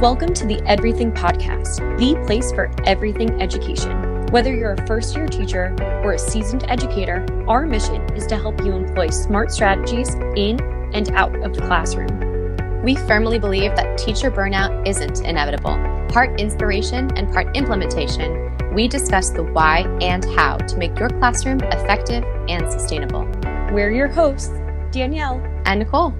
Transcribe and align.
Welcome 0.00 0.34
to 0.34 0.44
the 0.44 0.60
Everything 0.66 1.10
Podcast, 1.10 1.78
the 1.96 2.22
place 2.26 2.52
for 2.52 2.70
everything 2.84 3.40
education. 3.40 4.26
Whether 4.26 4.54
you're 4.54 4.74
a 4.74 4.86
first 4.86 5.16
year 5.16 5.26
teacher 5.26 5.74
or 6.04 6.12
a 6.12 6.18
seasoned 6.18 6.64
educator, 6.68 7.24
our 7.48 7.64
mission 7.64 8.02
is 8.14 8.26
to 8.26 8.36
help 8.36 8.62
you 8.62 8.72
employ 8.72 9.08
smart 9.08 9.50
strategies 9.50 10.12
in 10.36 10.60
and 10.92 11.10
out 11.12 11.34
of 11.36 11.54
the 11.54 11.62
classroom. 11.62 12.82
We 12.82 12.96
firmly 12.96 13.38
believe 13.38 13.74
that 13.74 13.96
teacher 13.96 14.30
burnout 14.30 14.86
isn't 14.86 15.24
inevitable. 15.24 15.78
Part 16.10 16.38
inspiration 16.38 17.16
and 17.16 17.32
part 17.32 17.56
implementation, 17.56 18.54
we 18.74 18.88
discuss 18.88 19.30
the 19.30 19.44
why 19.44 19.78
and 20.02 20.26
how 20.36 20.58
to 20.58 20.76
make 20.76 20.98
your 20.98 21.08
classroom 21.08 21.60
effective 21.62 22.22
and 22.50 22.70
sustainable. 22.70 23.24
We're 23.72 23.92
your 23.92 24.08
hosts, 24.08 24.52
Danielle 24.90 25.40
and 25.64 25.78
Nicole. 25.78 26.14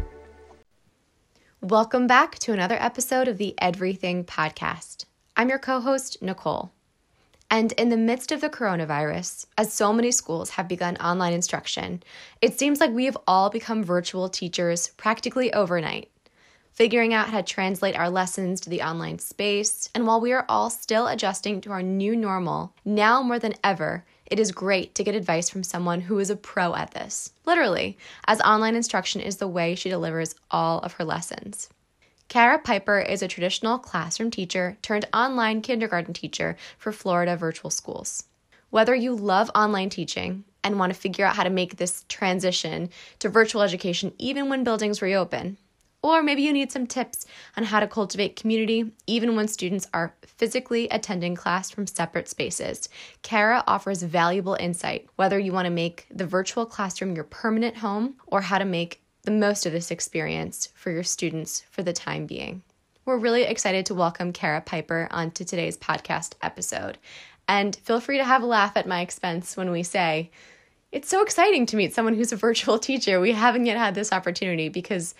Welcome 1.71 2.07
back 2.07 2.39
to 2.39 2.53
another 2.53 2.77
episode 2.79 3.27
of 3.27 3.39
the 3.39 3.57
Everything 3.59 4.25
Podcast. 4.25 5.05
I'm 5.37 5.48
your 5.48 5.59
co 5.59 5.80
host, 5.80 6.23
Nicole. 6.23 6.70
And 7.51 7.73
in 7.73 7.88
the 7.88 7.97
midst 7.97 8.30
of 8.30 8.41
the 8.41 8.48
coronavirus, 8.48 9.47
as 9.59 9.73
so 9.73 9.93
many 9.93 10.12
schools 10.12 10.51
have 10.51 10.69
begun 10.69 10.97
online 10.98 11.33
instruction, 11.33 12.05
it 12.41 12.57
seems 12.57 12.79
like 12.79 12.93
we 12.93 13.07
have 13.07 13.19
all 13.27 13.51
become 13.51 13.83
virtual 13.83 14.29
teachers 14.29 14.91
practically 14.97 15.52
overnight, 15.52 16.09
figuring 16.71 17.12
out 17.12 17.30
how 17.30 17.38
to 17.38 17.43
translate 17.43 17.96
our 17.96 18.10
lessons 18.10 18.60
to 18.60 18.71
the 18.71 18.83
online 18.83 19.19
space. 19.19 19.91
And 19.93 20.07
while 20.07 20.21
we 20.21 20.33
are 20.33 20.46
all 20.48 20.71
still 20.71 21.09
adjusting 21.09 21.60
to 21.62 21.73
our 21.73 21.83
new 21.83 22.15
normal, 22.15 22.74
now 22.85 23.24
more 23.24 23.41
than 23.41 23.55
ever, 23.65 24.05
it 24.27 24.41
is 24.41 24.53
great 24.53 24.95
to 24.95 25.05
get 25.05 25.15
advice 25.15 25.48
from 25.48 25.62
someone 25.62 26.03
who 26.03 26.19
is 26.19 26.30
a 26.30 26.37
pro 26.37 26.75
at 26.75 26.93
this, 26.93 27.33
literally, 27.45 27.97
as 28.27 28.41
online 28.41 28.75
instruction 28.75 29.21
is 29.21 29.37
the 29.37 29.49
way 29.49 29.75
she 29.75 29.89
delivers 29.89 30.35
all 30.51 30.80
of 30.80 30.95
her 30.95 31.05
lessons. 31.05 31.69
Cara 32.29 32.59
Piper 32.59 32.99
is 32.99 33.23
a 33.23 33.29
traditional 33.29 33.79
classroom 33.79 34.30
teacher 34.30 34.77
turned 34.83 35.07
online 35.15 35.62
kindergarten 35.62 36.12
teacher 36.12 36.57
for 36.77 36.91
Florida 36.91 37.37
virtual 37.37 37.71
schools. 37.71 38.24
Whether 38.71 38.95
you 38.95 39.15
love 39.15 39.51
online 39.55 39.91
teaching 39.91 40.45
and 40.65 40.79
want 40.79 40.93
to 40.93 40.99
figure 40.99 41.24
out 41.24 41.37
how 41.37 41.45
to 41.45 41.51
make 41.51 41.77
this 41.77 42.05
transition 42.09 42.90
to 43.21 43.29
virtual 43.29 43.63
education 43.63 44.13
even 44.18 44.49
when 44.49 44.65
buildings 44.65 45.01
reopen, 45.01 45.57
or 46.15 46.23
maybe 46.23 46.43
you 46.43 46.52
need 46.52 46.71
some 46.71 46.87
tips 46.87 47.26
on 47.57 47.65
how 47.65 47.80
to 47.80 47.87
cultivate 47.87 48.37
community 48.37 48.93
even 49.07 49.35
when 49.35 49.49
students 49.49 49.88
are 49.93 50.15
physically 50.24 50.88
attending 50.90 51.35
class 51.35 51.71
from 51.71 51.87
separate 51.87 52.29
spaces. 52.29 52.88
Cara 53.23 53.65
offers 53.66 54.02
valuable 54.02 54.57
insight 54.60 55.09
whether 55.16 55.38
you 55.38 55.52
want 55.52 55.66
to 55.66 55.71
make 55.71 56.07
the 56.10 56.27
virtual 56.27 56.65
classroom 56.65 57.15
your 57.15 57.24
permanent 57.24 57.77
home 57.77 58.15
or 58.27 58.40
how 58.40 58.59
to 58.59 58.65
make 58.65 59.02
the 59.23 59.30
most 59.32 59.66
of 59.66 59.73
this 59.73 59.90
experience 59.90 60.68
for 60.74 60.93
your 60.93 61.02
students 61.02 61.65
for 61.71 61.82
the 61.82 61.93
time 61.93 62.27
being. 62.27 62.62
We're 63.04 63.18
really 63.18 63.43
excited 63.43 63.87
to 63.87 63.95
welcome 63.95 64.32
Cara 64.32 64.60
Piper 64.60 65.09
onto 65.10 65.44
today's 65.44 65.77
podcast 65.77 66.34
episode. 66.43 66.99
And 67.49 67.75
feel 67.77 68.00
free 68.00 68.19
to 68.19 68.25
have 68.25 68.43
a 68.43 68.47
laugh 68.47 68.77
at 68.77 68.87
my 68.87 69.00
expense 69.00 69.56
when 69.56 69.71
we 69.71 69.82
say, 69.82 70.31
it's 70.93 71.09
so 71.09 71.22
exciting 71.22 71.66
to 71.66 71.77
meet 71.77 71.94
someone 71.94 72.15
who's 72.15 72.32
a 72.32 72.37
virtual 72.37 72.78
teacher. 72.78 73.21
We 73.21 73.32
haven't 73.32 73.66
yet 73.66 73.77
had 73.77 73.94
this 73.94 74.12
opportunity 74.12 74.69
because 74.69 75.15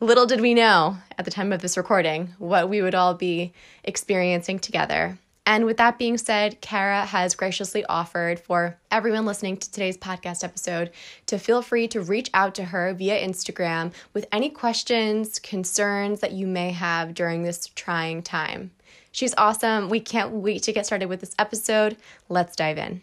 Little 0.00 0.26
did 0.26 0.40
we 0.40 0.54
know 0.54 0.96
at 1.18 1.24
the 1.24 1.30
time 1.32 1.52
of 1.52 1.60
this 1.60 1.76
recording 1.76 2.32
what 2.38 2.68
we 2.68 2.82
would 2.82 2.94
all 2.94 3.14
be 3.14 3.52
experiencing 3.82 4.60
together. 4.60 5.18
And 5.44 5.64
with 5.64 5.78
that 5.78 5.98
being 5.98 6.18
said, 6.18 6.60
Cara 6.60 7.04
has 7.04 7.34
graciously 7.34 7.84
offered 7.86 8.38
for 8.38 8.78
everyone 8.92 9.26
listening 9.26 9.56
to 9.56 9.72
today's 9.72 9.98
podcast 9.98 10.44
episode 10.44 10.92
to 11.26 11.36
feel 11.36 11.62
free 11.62 11.88
to 11.88 12.00
reach 12.00 12.30
out 12.32 12.54
to 12.56 12.66
her 12.66 12.94
via 12.94 13.26
Instagram 13.26 13.92
with 14.14 14.26
any 14.30 14.50
questions, 14.50 15.40
concerns 15.40 16.20
that 16.20 16.30
you 16.30 16.46
may 16.46 16.70
have 16.70 17.12
during 17.12 17.42
this 17.42 17.66
trying 17.74 18.22
time. 18.22 18.70
She's 19.10 19.34
awesome. 19.36 19.88
We 19.88 19.98
can't 19.98 20.30
wait 20.30 20.62
to 20.62 20.72
get 20.72 20.86
started 20.86 21.06
with 21.06 21.18
this 21.18 21.34
episode. 21.40 21.96
Let's 22.28 22.54
dive 22.54 22.78
in. 22.78 23.02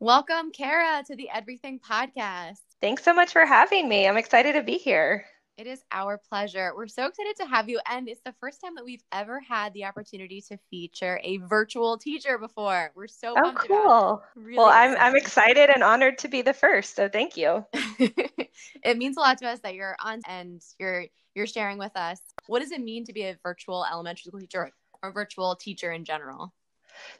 Welcome, 0.00 0.50
Cara, 0.50 1.04
to 1.06 1.14
the 1.14 1.30
Everything 1.32 1.78
Podcast. 1.78 2.62
Thanks 2.80 3.04
so 3.04 3.14
much 3.14 3.32
for 3.32 3.46
having 3.46 3.88
me. 3.88 4.08
I'm 4.08 4.16
excited 4.16 4.54
to 4.54 4.62
be 4.64 4.78
here. 4.78 5.24
It 5.58 5.66
is 5.66 5.82
our 5.90 6.18
pleasure. 6.18 6.72
We're 6.76 6.86
so 6.86 7.06
excited 7.06 7.34
to 7.38 7.46
have 7.46 7.68
you. 7.68 7.80
And 7.90 8.08
it's 8.08 8.20
the 8.24 8.32
first 8.40 8.60
time 8.60 8.76
that 8.76 8.84
we've 8.84 9.02
ever 9.10 9.40
had 9.40 9.74
the 9.74 9.86
opportunity 9.86 10.40
to 10.42 10.56
feature 10.70 11.20
a 11.24 11.38
virtual 11.38 11.98
teacher 11.98 12.38
before. 12.38 12.92
We're 12.94 13.08
so 13.08 13.34
oh, 13.36 13.52
cool. 13.56 14.22
Really 14.36 14.56
well, 14.56 14.68
I'm, 14.68 14.96
I'm 14.96 15.16
excited 15.16 15.68
and 15.68 15.82
honored 15.82 16.16
to 16.18 16.28
be 16.28 16.42
the 16.42 16.52
first. 16.52 16.94
So 16.94 17.08
thank 17.08 17.36
you. 17.36 17.66
it 17.74 18.98
means 18.98 19.16
a 19.16 19.20
lot 19.20 19.38
to 19.38 19.48
us 19.48 19.58
that 19.64 19.74
you're 19.74 19.96
on 20.00 20.20
and 20.28 20.62
you're 20.78 21.06
you're 21.34 21.48
sharing 21.48 21.78
with 21.78 21.96
us. 21.96 22.20
What 22.46 22.60
does 22.60 22.70
it 22.70 22.80
mean 22.80 23.04
to 23.06 23.12
be 23.12 23.22
a 23.22 23.36
virtual 23.42 23.84
elementary 23.90 24.28
school 24.28 24.38
teacher 24.38 24.70
or 25.02 25.12
virtual 25.12 25.56
teacher 25.56 25.90
in 25.90 26.04
general? 26.04 26.52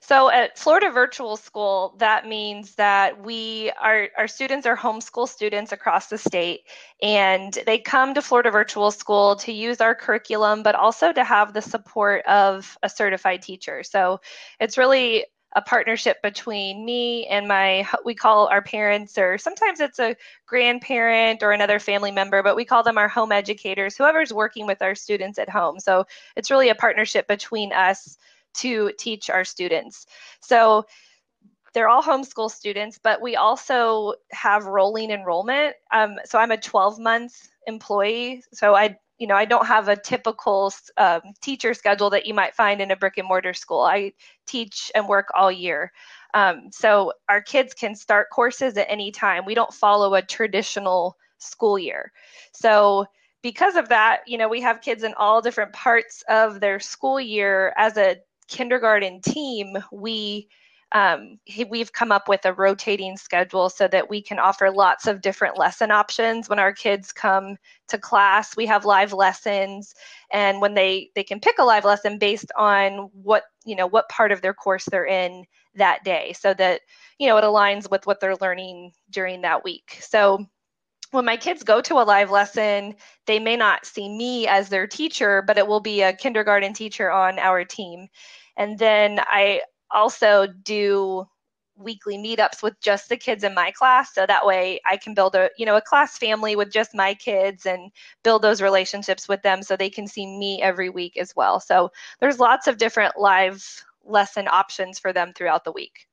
So 0.01 0.31
at 0.31 0.59
Florida 0.59 0.91
Virtual 0.91 1.37
School, 1.37 1.95
that 1.99 2.27
means 2.27 2.75
that 2.77 3.23
we 3.23 3.71
our 3.81 4.09
our 4.17 4.29
students 4.29 4.67
are 4.67 4.77
homeschool 4.77 5.29
students 5.29 5.73
across 5.73 6.09
the 6.09 6.19
state, 6.19 6.61
and 7.03 7.57
they 7.67 7.79
come 7.79 8.15
to 8.15 8.23
Florida 8.23 8.51
Virtual 8.51 8.91
School 8.91 9.37
to 9.37 9.53
use 9.53 9.81
our 9.81 9.95
curriculum, 9.95 10.63
but 10.63 10.75
also 10.75 11.13
to 11.13 11.25
have 11.25 11.53
the 11.53 11.63
support 11.63 12.25
of 12.27 12.77
a 12.83 12.89
certified 12.89 13.43
teacher. 13.43 13.83
So 13.83 14.21
it's 14.61 14.79
really 14.79 15.27
a 15.57 15.63
partnership 15.63 16.21
between 16.23 16.85
me 16.85 17.27
and 17.27 17.49
my 17.49 17.87
we 18.05 18.15
call 18.15 18.49
our 18.49 18.61
parents 18.61 19.17
or 19.17 19.39
sometimes 19.39 19.81
it's 19.81 19.99
a 19.99 20.15
grandparent 20.47 21.43
or 21.43 21.53
another 21.53 21.79
family 21.79 22.11
member 22.11 22.43
but 22.43 22.55
we 22.55 22.65
call 22.65 22.83
them 22.83 22.99
our 22.99 23.09
home 23.09 23.33
educators 23.33 23.97
whoever's 23.97 24.33
working 24.33 24.67
with 24.67 24.83
our 24.83 24.95
students 24.95 25.39
at 25.39 25.49
home 25.49 25.81
so 25.81 26.05
it's 26.37 26.51
really 26.51 26.69
a 26.69 26.75
partnership 26.75 27.27
between 27.27 27.73
us 27.73 28.19
to 28.55 28.93
teach 28.99 29.31
our 29.31 29.45
students. 29.45 30.07
So 30.41 30.87
they're 31.75 31.89
all 31.89 32.03
homeschool 32.03 32.51
students, 32.51 32.99
but 33.03 33.21
we 33.21 33.37
also 33.37 34.15
have 34.33 34.67
rolling 34.67 35.11
enrollment. 35.11 35.77
Um, 35.93 36.17
so 36.25 36.39
I'm 36.39 36.51
a 36.51 36.57
12 36.57 36.99
month 36.99 37.35
employee. 37.67 38.43
So 38.53 38.75
I, 38.75 38.99
you 39.19 39.27
know, 39.27 39.37
I 39.37 39.45
don't 39.45 39.67
have 39.67 39.89
a 39.89 39.97
typical 39.97 40.73
um, 40.97 41.21
teacher 41.43 41.75
schedule 41.75 42.11
that 42.11 42.27
you 42.27 42.35
might 42.35 42.55
find 42.55 42.81
in 42.81 42.91
a 42.91 42.97
brick 42.97 43.19
and 43.19 43.29
mortar 43.29 43.55
school. 43.55 43.83
I 43.83 44.13
teach 44.47 44.91
and 44.95 45.09
work 45.09 45.29
all 45.35 45.53
year. 45.53 45.93
Um, 46.35 46.71
so 46.73 47.13
our 47.29 47.41
kids 47.41 47.75
can 47.75 47.95
start 47.95 48.31
courses 48.31 48.77
at 48.77 48.91
any 48.91 49.11
time. 49.11 49.45
We 49.45 49.55
don't 49.55 49.73
follow 49.73 50.15
a 50.15 50.23
traditional 50.23 51.17
school 51.39 51.79
year. 51.79 52.13
So 52.53 53.07
because 53.43 53.77
of 53.77 53.89
that, 53.89 54.21
you 54.27 54.37
know, 54.37 54.49
we 54.49 54.61
have 54.61 54.81
kids 54.81 55.05
in 55.05 55.15
all 55.15 55.41
different 55.41 55.73
parts 55.73 56.23
of 56.29 56.61
their 56.61 56.81
school 56.81 57.21
year 57.21 57.73
as 57.77 57.97
a 57.97 58.17
kindergarten 58.49 59.21
team, 59.21 59.77
we 59.93 60.49
um, 60.93 61.39
we've 61.69 61.93
come 61.93 62.11
up 62.11 62.29
with 62.29 62.47
a 62.47 62.53
rotating 62.55 63.17
schedule 63.19 63.69
so 63.69 63.89
that 63.89 64.09
we 64.09 64.23
can 64.23 64.39
offer 64.39 64.71
lots 64.71 65.07
of 65.07 65.21
different 65.21 65.59
lesson 65.59 65.91
options. 65.91 66.49
When 66.49 66.59
our 66.59 66.73
kids 66.73 67.13
come 67.13 67.59
to 67.89 67.99
class 67.99 68.57
we 68.57 68.67
have 68.67 68.85
live 68.85 69.13
lessons. 69.13 69.95
And 70.33 70.61
when 70.61 70.75
they 70.75 71.11
they 71.15 71.25
can 71.25 71.41
pick 71.41 71.59
a 71.59 71.65
live 71.65 71.85
lesson 71.85 72.19
based 72.19 72.51
on 72.57 73.11
what 73.13 73.45
you 73.65 73.77
know 73.77 73.87
what 73.87 74.09
part 74.09 74.33
of 74.33 74.41
their 74.41 74.55
course 74.55 74.87
they're 74.87 75.07
in 75.07 75.45
that 75.75 76.05
day 76.05 76.33
so 76.33 76.55
that 76.55 76.81
you 77.19 77.29
know 77.29 77.37
it 77.37 77.45
aligns 77.45 77.91
with 77.91 78.07
what 78.07 78.21
they're 78.21 78.37
learning 78.37 78.93
during 79.11 79.43
that 79.43 79.65
week. 79.65 79.99
So 80.01 80.47
when 81.11 81.25
my 81.25 81.37
kids 81.37 81.63
go 81.63 81.81
to 81.81 81.95
a 81.95 82.05
live 82.05 82.31
lesson, 82.31 82.95
they 83.27 83.39
may 83.39 83.57
not 83.57 83.87
see 83.87 84.09
me 84.09 84.47
as 84.47 84.69
their 84.69 84.87
teacher, 84.87 85.43
but 85.47 85.57
it 85.57 85.67
will 85.67 85.81
be 85.81 86.03
a 86.03 86.13
kindergarten 86.13 86.75
teacher 86.75 87.11
on 87.11 87.39
our 87.39 87.65
team. 87.65 88.09
And 88.59 88.79
then 88.79 89.21
I 89.21 89.63
also 89.91 90.47
do 90.47 91.27
weekly 91.77 92.19
meetups 92.19 92.63
with 92.63 92.75
just 92.81 93.09
the 93.09 93.17
kids 93.17 93.45
in 93.45 93.55
my 93.55 93.71
class 93.71 94.13
so 94.13 94.27
that 94.27 94.45
way 94.45 94.81
I 94.85 94.97
can 94.97 95.15
build 95.15 95.37
a 95.37 95.49
you 95.57 95.65
know 95.65 95.77
a 95.77 95.81
class 95.81 96.19
family 96.19 96.57
with 96.57 96.73
just 96.73 96.91
my 96.93 97.15
kids 97.15 97.67
and 97.67 97.93
build 98.25 98.43
those 98.43 98.61
relationships 98.61 99.29
with 99.29 99.43
them 99.43 99.63
so 99.63 99.77
they 99.77 99.89
can 99.89 100.09
see 100.09 100.27
me 100.27 100.61
every 100.61 100.91
week 100.91 101.17
as 101.17 101.35
well. 101.37 101.61
So 101.61 101.93
there's 102.21 102.41
lots 102.41 102.67
of 102.67 102.79
different 102.79 103.17
live 103.17 103.65
lesson 104.05 104.49
options 104.49 104.99
for 104.99 105.13
them 105.13 105.33
throughout 105.33 105.65
the 105.65 105.73
week. 105.73 106.09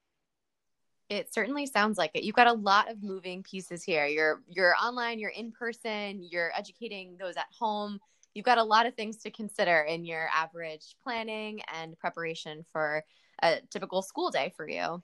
It 1.10 1.34
certainly 1.34 1.66
sounds 1.66 1.98
like 1.98 2.12
it. 2.14 2.24
You've 2.24 2.36
got 2.36 2.48
a 2.48 2.54
lot 2.54 2.90
of 2.90 3.04
moving 3.04 3.44
pieces 3.44 3.84
here. 3.84 4.06
You're 4.06 4.42
you're 4.48 4.76
online, 4.76 5.20
you're 5.20 5.32
in 5.32 5.52
person, 5.52 6.22
you're 6.24 6.52
educating 6.56 7.18
those 7.18 7.38
at 7.38 7.48
home. 7.58 8.00
You've 8.36 8.46
got 8.46 8.60
a 8.60 8.64
lot 8.64 8.86
of 8.86 8.94
things 8.94 9.18
to 9.24 9.32
consider 9.32 9.80
in 9.82 10.06
your 10.06 10.28
average 10.36 10.96
planning 11.02 11.62
and 11.74 11.98
preparation 11.98 12.64
for 12.72 13.04
a 13.42 13.62
typical 13.72 14.02
school 14.02 14.30
day 14.30 14.54
for 14.56 14.70
you. 14.70 15.02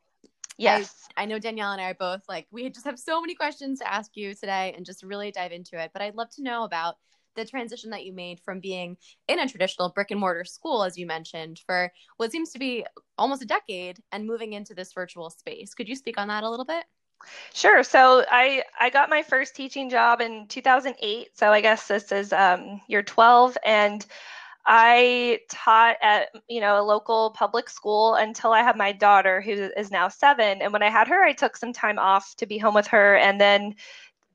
Yes. 0.57 1.07
I, 1.18 1.24
I, 1.24 1.25
know 1.25 1.39
Danielle 1.39 1.72
and 1.72 1.81
I 1.81 1.92
are 1.92 1.95
both 1.95 2.22
like, 2.30 2.45
we 2.51 2.69
just 2.69 2.86
have 2.86 3.00
so 3.00 3.19
many 3.19 3.33
questions 3.33 3.80
to 3.80 3.92
ask 3.92 4.12
you 4.16 4.36
today 4.36 4.74
and 4.75 4.86
just 4.86 5.01
really 5.01 5.31
dive 5.31 5.51
into 5.51 5.81
it. 5.81 5.92
But 5.94 6.01
I'd 6.01 6.16
love 6.16 6.30
to 6.36 6.44
know 6.44 6.66
about 6.66 6.95
the 7.36 7.45
transition 7.45 7.92
that 7.92 8.06
you 8.06 8.13
made 8.13 8.39
from 8.42 8.60
being 8.60 8.98
in 9.28 9.39
a 9.39 9.48
traditional 9.48 9.89
brick 9.89 10.12
and 10.12 10.19
mortar 10.19 10.44
school, 10.44 10.83
as 10.83 10.98
you 10.98 11.06
mentioned, 11.06 11.62
for 11.66 11.92
what 12.18 12.31
seems 12.31 12.51
to 12.51 12.60
be 12.60 12.86
almost 13.18 13.42
a 13.42 13.45
decade 13.45 14.00
and 14.12 14.28
moving 14.28 14.54
into 14.54 14.74
this 14.74 14.94
virtual 14.94 15.30
space. 15.30 15.74
Could 15.74 15.88
you 15.88 15.95
speak 15.95 16.18
on 16.18 16.28
that 16.28 16.44
a 16.44 16.50
little 16.50 16.66
bit? 16.66 16.83
Sure. 17.53 17.83
So 17.83 18.23
I 18.29 18.63
I 18.79 18.89
got 18.89 19.09
my 19.09 19.23
first 19.23 19.56
teaching 19.56 19.89
job 19.89 20.21
in 20.21 20.47
2008. 20.47 21.38
So 21.38 21.51
I 21.51 21.62
guess 21.62 21.88
this 21.88 22.12
is 22.12 22.33
um, 22.33 22.81
year 22.88 23.03
12, 23.03 23.57
and 23.65 24.06
I 24.65 25.39
taught 25.50 25.97
at 26.01 26.29
you 26.50 26.62
know 26.62 26.81
a 26.81 26.83
local 26.85 27.31
public 27.31 27.69
school 27.69 28.15
until 28.15 28.53
I 28.53 28.62
had 28.63 28.77
my 28.77 28.91
daughter 28.91 29.41
who 29.41 29.51
is 29.77 29.91
now 29.91 30.09
7 30.09 30.62
and 30.62 30.73
when 30.73 30.83
I 30.83 30.89
had 30.89 31.07
her 31.07 31.23
I 31.23 31.33
took 31.33 31.57
some 31.57 31.73
time 31.73 32.00
off 32.00 32.35
to 32.38 32.45
be 32.47 32.57
home 32.59 32.75
with 32.75 32.88
her 32.88 33.18
and 33.18 33.41
then 33.41 33.75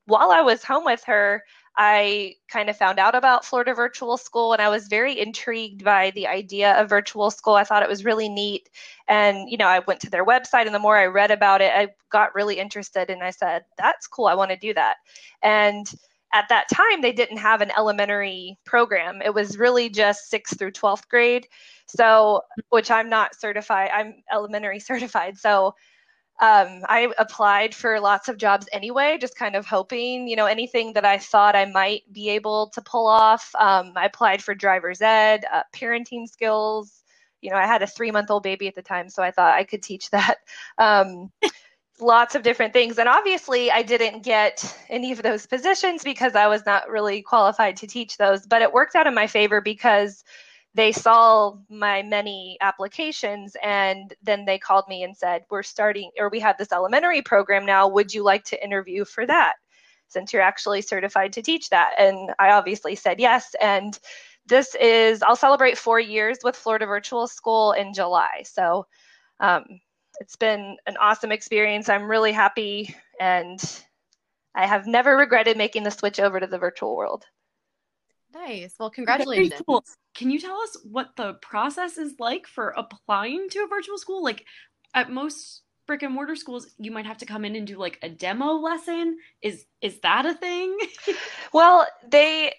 while 0.06 0.30
I 0.30 0.42
was 0.42 0.64
home 0.64 0.84
with 0.84 1.02
her 1.04 1.44
I 1.76 2.36
kind 2.48 2.70
of 2.70 2.76
found 2.76 2.98
out 2.98 3.14
about 3.14 3.44
Florida 3.44 3.74
Virtual 3.74 4.16
School 4.16 4.52
and 4.52 4.62
I 4.62 4.68
was 4.68 4.86
very 4.86 5.18
intrigued 5.18 5.84
by 5.84 6.10
the 6.12 6.26
idea 6.26 6.72
of 6.80 6.88
virtual 6.88 7.30
school. 7.30 7.54
I 7.54 7.64
thought 7.64 7.82
it 7.82 7.88
was 7.88 8.04
really 8.04 8.28
neat. 8.28 8.70
And, 9.08 9.50
you 9.50 9.58
know, 9.58 9.66
I 9.66 9.80
went 9.80 10.00
to 10.00 10.10
their 10.10 10.24
website 10.24 10.66
and 10.66 10.74
the 10.74 10.78
more 10.78 10.96
I 10.96 11.06
read 11.06 11.30
about 11.30 11.60
it, 11.60 11.72
I 11.74 11.88
got 12.10 12.34
really 12.34 12.58
interested 12.58 13.10
and 13.10 13.22
I 13.22 13.30
said, 13.30 13.64
that's 13.76 14.06
cool. 14.06 14.26
I 14.26 14.34
want 14.34 14.52
to 14.52 14.56
do 14.56 14.72
that. 14.74 14.96
And 15.42 15.86
at 16.32 16.48
that 16.48 16.68
time, 16.72 17.02
they 17.02 17.12
didn't 17.12 17.38
have 17.38 17.60
an 17.60 17.72
elementary 17.76 18.58
program. 18.64 19.22
It 19.22 19.34
was 19.34 19.58
really 19.58 19.88
just 19.88 20.28
sixth 20.28 20.58
through 20.58 20.72
12th 20.72 21.08
grade. 21.08 21.46
So, 21.86 22.42
mm. 22.58 22.62
which 22.70 22.90
I'm 22.90 23.08
not 23.08 23.38
certified, 23.38 23.90
I'm 23.92 24.16
elementary 24.32 24.80
certified. 24.90 25.38
So, 25.38 25.74
um, 26.38 26.82
I 26.86 27.10
applied 27.18 27.74
for 27.74 27.98
lots 27.98 28.28
of 28.28 28.36
jobs 28.36 28.68
anyway, 28.70 29.16
just 29.18 29.36
kind 29.36 29.56
of 29.56 29.64
hoping, 29.64 30.28
you 30.28 30.36
know, 30.36 30.44
anything 30.44 30.92
that 30.92 31.04
I 31.04 31.16
thought 31.16 31.56
I 31.56 31.64
might 31.64 32.02
be 32.12 32.28
able 32.28 32.68
to 32.74 32.82
pull 32.82 33.06
off. 33.06 33.50
Um, 33.58 33.92
I 33.96 34.04
applied 34.04 34.42
for 34.42 34.54
driver's 34.54 35.00
ed, 35.00 35.46
uh, 35.52 35.62
parenting 35.74 36.28
skills. 36.28 37.02
You 37.40 37.50
know, 37.50 37.56
I 37.56 37.66
had 37.66 37.82
a 37.82 37.86
three 37.86 38.10
month 38.10 38.30
old 38.30 38.42
baby 38.42 38.68
at 38.68 38.74
the 38.74 38.82
time, 38.82 39.08
so 39.08 39.22
I 39.22 39.30
thought 39.30 39.54
I 39.54 39.64
could 39.64 39.82
teach 39.82 40.10
that. 40.10 40.38
Um, 40.78 41.30
lots 42.00 42.34
of 42.34 42.42
different 42.42 42.74
things. 42.74 42.98
And 42.98 43.08
obviously, 43.08 43.70
I 43.70 43.82
didn't 43.82 44.22
get 44.22 44.62
any 44.90 45.12
of 45.12 45.22
those 45.22 45.46
positions 45.46 46.04
because 46.04 46.34
I 46.34 46.46
was 46.48 46.66
not 46.66 46.90
really 46.90 47.22
qualified 47.22 47.76
to 47.78 47.86
teach 47.86 48.18
those, 48.18 48.46
but 48.46 48.60
it 48.60 48.72
worked 48.72 48.94
out 48.94 49.06
in 49.06 49.14
my 49.14 49.26
favor 49.26 49.62
because 49.62 50.22
they 50.76 50.92
saw 50.92 51.54
my 51.70 52.02
many 52.02 52.58
applications 52.60 53.56
and 53.62 54.14
then 54.22 54.44
they 54.44 54.58
called 54.58 54.84
me 54.88 55.02
and 55.02 55.16
said 55.16 55.42
we're 55.50 55.62
starting 55.62 56.10
or 56.18 56.28
we 56.28 56.38
have 56.40 56.58
this 56.58 56.70
elementary 56.70 57.22
program 57.22 57.64
now. 57.64 57.88
Would 57.88 58.12
you 58.12 58.22
like 58.22 58.44
to 58.44 58.62
interview 58.62 59.06
for 59.06 59.24
that 59.26 59.54
since 60.08 60.32
you're 60.32 60.42
actually 60.42 60.82
certified 60.82 61.32
to 61.32 61.42
teach 61.42 61.70
that? 61.70 61.94
And 61.98 62.30
i 62.38 62.50
obviously 62.50 62.94
said 62.94 63.18
yes 63.18 63.54
and 63.60 63.98
this 64.46 64.74
is 64.76 65.22
i'll 65.22 65.34
celebrate 65.34 65.78
four 65.78 65.98
years 65.98 66.38
with 66.44 66.54
florida 66.54 66.84
virtual 66.86 67.26
school 67.26 67.72
in 67.72 67.94
july. 67.94 68.42
So 68.44 68.86
um, 69.40 69.64
it's 70.20 70.36
been 70.36 70.76
an 70.86 70.96
awesome 70.98 71.32
experience. 71.32 71.88
I'm 71.88 72.10
really 72.10 72.32
happy 72.32 72.94
and 73.18 73.58
i 74.54 74.66
have 74.66 74.86
never 74.86 75.16
regretted 75.16 75.56
making 75.56 75.84
the 75.84 75.90
switch 75.90 76.20
over 76.20 76.38
to 76.38 76.46
the 76.46 76.58
virtual 76.58 76.96
world 76.96 77.24
Nice. 78.36 78.74
Well, 78.78 78.90
congratulations. 78.90 79.50
Very 79.50 79.62
cool. 79.66 79.84
Can 80.14 80.30
you 80.30 80.38
tell 80.38 80.60
us 80.60 80.76
what 80.84 81.10
the 81.16 81.34
process 81.34 81.98
is 81.98 82.14
like 82.18 82.46
for 82.46 82.74
applying 82.76 83.48
to 83.50 83.60
a 83.60 83.68
virtual 83.68 83.98
school? 83.98 84.22
Like 84.22 84.44
at 84.94 85.10
most 85.10 85.62
brick 85.86 86.02
and 86.02 86.12
mortar 86.12 86.36
schools, 86.36 86.68
you 86.78 86.90
might 86.90 87.06
have 87.06 87.18
to 87.18 87.26
come 87.26 87.44
in 87.44 87.56
and 87.56 87.66
do 87.66 87.78
like 87.78 87.98
a 88.02 88.08
demo 88.08 88.52
lesson. 88.52 89.18
Is 89.42 89.64
is 89.80 90.00
that 90.00 90.26
a 90.26 90.34
thing? 90.34 90.76
well, 91.52 91.86
they 92.08 92.52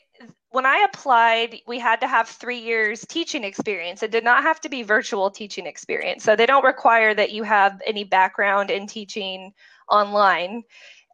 when 0.50 0.66
I 0.66 0.88
applied, 0.92 1.58
we 1.68 1.78
had 1.78 2.00
to 2.02 2.08
have 2.08 2.28
three 2.28 2.60
years 2.60 3.06
teaching 3.08 3.44
experience. 3.44 4.02
It 4.02 4.12
did 4.12 4.24
not 4.24 4.44
have 4.44 4.60
to 4.62 4.70
be 4.70 4.82
virtual 4.82 5.30
teaching 5.30 5.68
experience. 5.68 6.24
So 6.24 6.36
they 6.36 6.46
don't 6.46 6.64
require 6.64 7.14
that 7.14 7.32
you 7.32 7.44
have 7.44 7.80
any 7.86 8.04
background 8.04 8.72
in 8.72 8.88
teaching 8.88 9.52
online. 9.90 10.64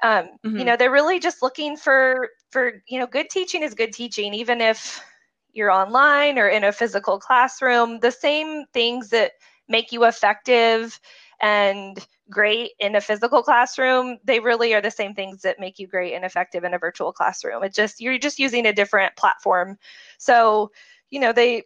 Um, 0.04 0.30
mm-hmm. 0.45 0.57
You 0.57 0.65
know, 0.65 0.77
they're 0.77 0.92
really 0.92 1.19
just 1.19 1.42
looking 1.42 1.77
for 1.77 2.30
for 2.54 2.84
you 2.88 3.00
know 3.00 3.08
good 3.08 3.30
teaching 3.30 3.64
is 3.64 3.74
good 3.74 3.92
teaching 3.92 4.34
even 4.34 4.62
if 4.62 5.04
you're 5.52 5.72
online 5.72 6.40
or 6.40 6.48
in 6.48 6.64
a 6.64 6.72
physical 6.72 7.20
classroom 7.20 8.00
the 8.00 8.12
same 8.12 8.66
things 8.74 9.10
that 9.10 9.34
make 9.68 9.92
you 9.92 10.06
effective 10.06 11.00
and 11.42 12.08
great 12.30 12.72
in 12.80 12.96
a 12.96 13.02
physical 13.02 13.44
classroom 13.44 14.18
they 14.24 14.40
really 14.40 14.74
are 14.74 14.82
the 14.82 14.92
same 14.92 15.14
things 15.14 15.42
that 15.42 15.60
make 15.60 15.78
you 15.78 15.88
great 15.88 16.14
and 16.14 16.24
effective 16.24 16.64
in 16.64 16.74
a 16.74 16.80
virtual 16.80 17.12
classroom. 17.12 17.64
It 17.64 17.74
just 17.74 18.00
you're 18.00 18.18
just 18.18 18.40
using 18.40 18.66
a 18.66 18.74
different 18.74 19.16
platform. 19.16 19.78
So 20.18 20.72
you 21.10 21.20
know 21.20 21.34
they 21.34 21.64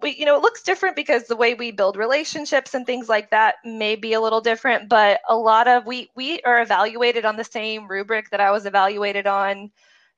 we 0.00 0.14
you 0.16 0.24
know 0.24 0.36
it 0.36 0.42
looks 0.42 0.62
different 0.62 0.96
because 0.96 1.24
the 1.24 1.36
way 1.36 1.54
we 1.54 1.72
build 1.72 1.96
relationships 1.96 2.74
and 2.74 2.86
things 2.86 3.08
like 3.08 3.30
that 3.30 3.56
may 3.64 3.96
be 3.96 4.12
a 4.12 4.20
little 4.20 4.40
different 4.40 4.88
but 4.88 5.20
a 5.28 5.36
lot 5.36 5.66
of 5.68 5.84
we 5.86 6.08
we 6.16 6.40
are 6.42 6.62
evaluated 6.62 7.24
on 7.24 7.36
the 7.36 7.44
same 7.44 7.88
rubric 7.88 8.30
that 8.30 8.40
i 8.40 8.50
was 8.50 8.66
evaluated 8.66 9.26
on 9.26 9.70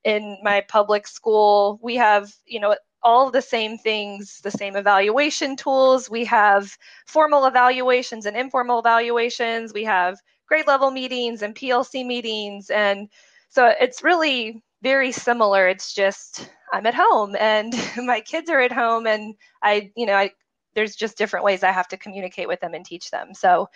in 0.05 0.38
my 0.43 0.62
public 0.69 1.06
school 1.06 1.79
we 1.82 1.97
have 1.97 2.32
you 2.47 2.58
know 2.61 2.75
all 3.02 3.31
the 3.31 3.43
same 3.43 3.79
things 3.79 4.41
the 4.43 4.50
same 4.50 4.76
evaluation 4.76 5.56
tools. 5.56 6.11
We 6.11 6.25
have 6.26 6.76
formal 7.06 7.47
evaluations 7.47 8.26
and 8.26 8.37
informal 8.37 8.81
evaluations. 8.81 9.73
We 9.73 9.85
have 9.85 10.19
grade 10.47 10.67
level 10.67 10.91
meetings 10.91 11.43
and 11.43 11.55
plc 11.55 12.06
meetings. 12.06 12.70
And 12.70 13.08
so 13.49 13.73
it's 13.81 14.02
really 14.02 14.62
very 14.82 15.12
similar. 15.12 15.69
It's 15.69 15.94
just 15.94 16.50
i'm 16.73 16.87
at 16.87 16.94
home 16.94 17.35
and 17.38 17.75
my 17.96 18.20
kids 18.20 18.49
are 18.49 18.61
at 18.61 18.73
home 18.73 19.06
and 19.06 19.35
i 19.62 19.91
you 19.96 20.06
know 20.06 20.14
i 20.14 20.31
there's 20.76 20.94
just 20.94 21.19
different 21.19 21.44
ways 21.44 21.64
i 21.64 21.73
have 21.73 21.88
to 21.88 21.96
communicate 21.96 22.46
with 22.46 22.61
them 22.61 22.75
and 22.75 22.85
teach 22.85 23.11
them. 23.11 23.35
So 23.35 23.69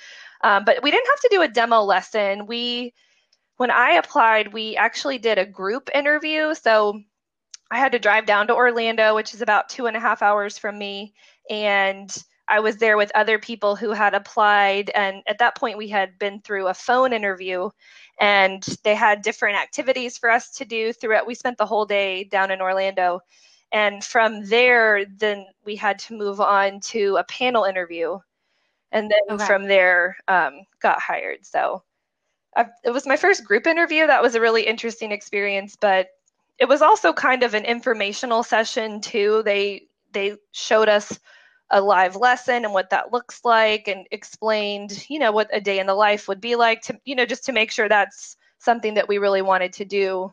um, 0.43 0.65
but 0.65 0.82
we 0.82 0.91
didn't 0.91 1.09
have 1.09 1.20
to 1.20 1.29
do 1.31 1.43
a 1.43 1.49
demo 1.49 1.81
lesson. 1.81 2.47
We 2.47 2.93
when 3.56 3.71
I 3.71 3.93
applied, 3.93 4.53
we 4.53 4.77
actually 4.77 5.19
did 5.19 5.39
a 5.39 5.47
group 5.47 5.89
interview. 5.95 6.55
So 6.55 7.01
I 7.71 7.79
had 7.79 7.93
to 7.93 7.99
drive 7.99 8.27
down 8.27 8.47
to 8.49 8.55
Orlando, 8.55 9.15
which 9.15 9.35
is 9.35 9.43
about 9.43 9.69
two 9.69 9.87
and 9.87 9.97
a 9.97 10.01
half 10.01 10.23
hours 10.23 10.59
from 10.59 10.79
me. 10.79 11.15
And 11.51 12.15
I 12.49 12.61
was 12.61 12.77
there 12.77 12.97
with 12.97 13.12
other 13.15 13.39
people 13.39 13.75
who 13.75 13.93
had 13.93 14.15
applied. 14.15 14.91
And 14.95 15.23
at 15.27 15.39
that 15.39 15.56
point, 15.56 15.79
we 15.79 15.89
had 15.89 16.19
been 16.19 16.41
through 16.41 16.69
a 16.69 16.75
phone 16.75 17.12
interview 17.12 17.71
and 18.21 18.62
they 18.83 18.95
had 18.95 19.23
different 19.23 19.56
activities 19.56 20.19
for 20.19 20.31
us 20.31 20.51
to 20.53 20.65
do 20.65 20.93
throughout. 20.93 21.27
We 21.27 21.35
spent 21.35 21.59
the 21.59 21.67
whole 21.67 21.87
day 21.87 22.25
down 22.25 22.51
in 22.51 22.61
Orlando. 22.61 23.21
And 23.73 24.05
from 24.05 24.45
there, 24.45 25.05
then 25.05 25.47
we 25.65 25.75
had 25.75 25.99
to 26.01 26.17
move 26.17 26.41
on 26.41 26.81
to 26.81 27.17
a 27.17 27.25
panel 27.25 27.65
interview. 27.65 28.19
And 28.93 29.11
then 29.11 29.37
okay. 29.37 29.47
from 29.47 29.65
there, 29.65 30.17
um, 30.29 30.61
got 30.81 31.01
hired. 31.01 31.45
So 31.45 31.83
I've, 32.56 32.71
it 32.85 32.91
was 32.91 33.06
my 33.06 33.17
first 33.17 33.45
group 33.45 33.67
interview. 33.67 34.06
That 34.06 34.23
was 34.23 34.35
a 34.35 34.41
really 34.41 34.67
interesting 34.67 35.12
experience, 35.12 35.77
but 35.81 36.09
it 36.59 36.69
was 36.69 36.83
also 36.83 37.12
kind 37.12 37.43
of 37.43 37.55
an 37.55 37.65
informational 37.65 38.43
session 38.43 39.01
too. 39.01 39.43
They 39.45 39.89
they 40.12 40.37
showed 40.53 40.89
us 40.89 41.19
a 41.71 41.81
live 41.81 42.15
lesson 42.15 42.65
and 42.65 42.73
what 42.73 42.91
that 42.91 43.13
looks 43.13 43.41
like 43.44 43.89
and 43.89 44.06
explained, 44.11 45.05
you 45.08 45.19
know, 45.19 45.32
what 45.32 45.49
a 45.53 45.61
day 45.61 45.79
in 45.81 45.87
the 45.87 45.94
life 45.94 46.29
would 46.29 46.41
be 46.41 46.55
like 46.56 46.82
to, 46.82 46.99
you 47.05 47.17
know, 47.17 47.27
just 47.27 47.44
to 47.44 47.53
make 47.53 47.73
sure 47.73 47.89
that's 47.89 48.37
something 48.58 48.94
that 48.94 49.08
we 49.08 49.19
really 49.19 49.43
wanted 49.43 49.73
to 49.73 49.84
do 49.84 50.32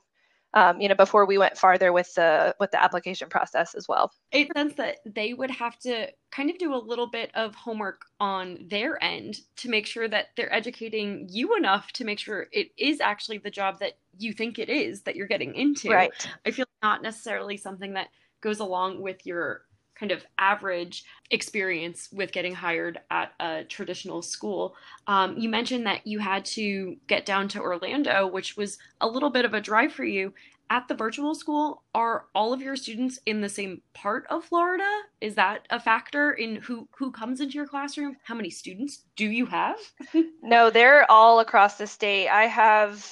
um, 0.53 0.81
you 0.81 0.89
know, 0.89 0.95
before 0.95 1.25
we 1.25 1.37
went 1.37 1.57
farther 1.57 1.93
with 1.93 2.13
the 2.15 2.55
with 2.59 2.71
the 2.71 2.81
application 2.81 3.29
process 3.29 3.73
as 3.73 3.87
well. 3.87 4.11
It 4.31 4.49
sense 4.55 4.73
that 4.75 4.97
they 5.05 5.33
would 5.33 5.51
have 5.51 5.77
to 5.79 6.07
kind 6.31 6.49
of 6.49 6.57
do 6.57 6.73
a 6.73 6.77
little 6.77 7.07
bit 7.07 7.31
of 7.35 7.55
homework 7.55 8.05
on 8.19 8.57
their 8.69 9.01
end 9.03 9.39
to 9.57 9.69
make 9.69 9.85
sure 9.85 10.07
that 10.07 10.27
they're 10.35 10.53
educating 10.53 11.27
you 11.29 11.55
enough 11.55 11.91
to 11.93 12.05
make 12.05 12.19
sure 12.19 12.47
it 12.51 12.71
is 12.77 12.99
actually 12.99 13.37
the 13.37 13.51
job 13.51 13.79
that 13.79 13.93
you 14.17 14.33
think 14.33 14.59
it 14.59 14.69
is 14.69 15.03
that 15.03 15.15
you're 15.15 15.27
getting 15.27 15.55
into. 15.55 15.89
Right. 15.89 16.11
I 16.45 16.51
feel 16.51 16.65
not 16.83 17.01
necessarily 17.01 17.57
something 17.57 17.93
that 17.93 18.09
goes 18.41 18.59
along 18.59 19.01
with 19.01 19.25
your 19.25 19.65
kind 20.01 20.11
of 20.11 20.25
average 20.39 21.05
experience 21.29 22.09
with 22.11 22.31
getting 22.31 22.55
hired 22.55 22.99
at 23.11 23.33
a 23.39 23.63
traditional 23.65 24.23
school. 24.23 24.75
Um, 25.05 25.37
you 25.37 25.47
mentioned 25.47 25.85
that 25.85 26.07
you 26.07 26.17
had 26.17 26.43
to 26.45 26.97
get 27.07 27.25
down 27.25 27.47
to 27.49 27.61
Orlando, 27.61 28.25
which 28.25 28.57
was 28.57 28.79
a 28.99 29.07
little 29.07 29.29
bit 29.29 29.45
of 29.45 29.53
a 29.53 29.61
drive 29.61 29.93
for 29.93 30.03
you. 30.03 30.33
At 30.71 30.87
the 30.87 30.95
virtual 30.95 31.35
school, 31.35 31.83
are 31.93 32.25
all 32.33 32.53
of 32.53 32.61
your 32.61 32.77
students 32.77 33.19
in 33.25 33.41
the 33.41 33.49
same 33.49 33.81
part 33.93 34.25
of 34.29 34.45
Florida? 34.45 34.89
Is 35.19 35.35
that 35.35 35.67
a 35.69 35.79
factor 35.79 36.31
in 36.31 36.55
who 36.55 36.87
who 36.97 37.11
comes 37.11 37.41
into 37.41 37.55
your 37.55 37.67
classroom? 37.67 38.15
How 38.23 38.35
many 38.35 38.49
students 38.49 39.03
do 39.17 39.25
you 39.25 39.45
have? 39.47 39.77
no, 40.41 40.69
they're 40.69 41.09
all 41.11 41.41
across 41.41 41.77
the 41.77 41.85
state. 41.85 42.29
I 42.29 42.45
have 42.45 43.05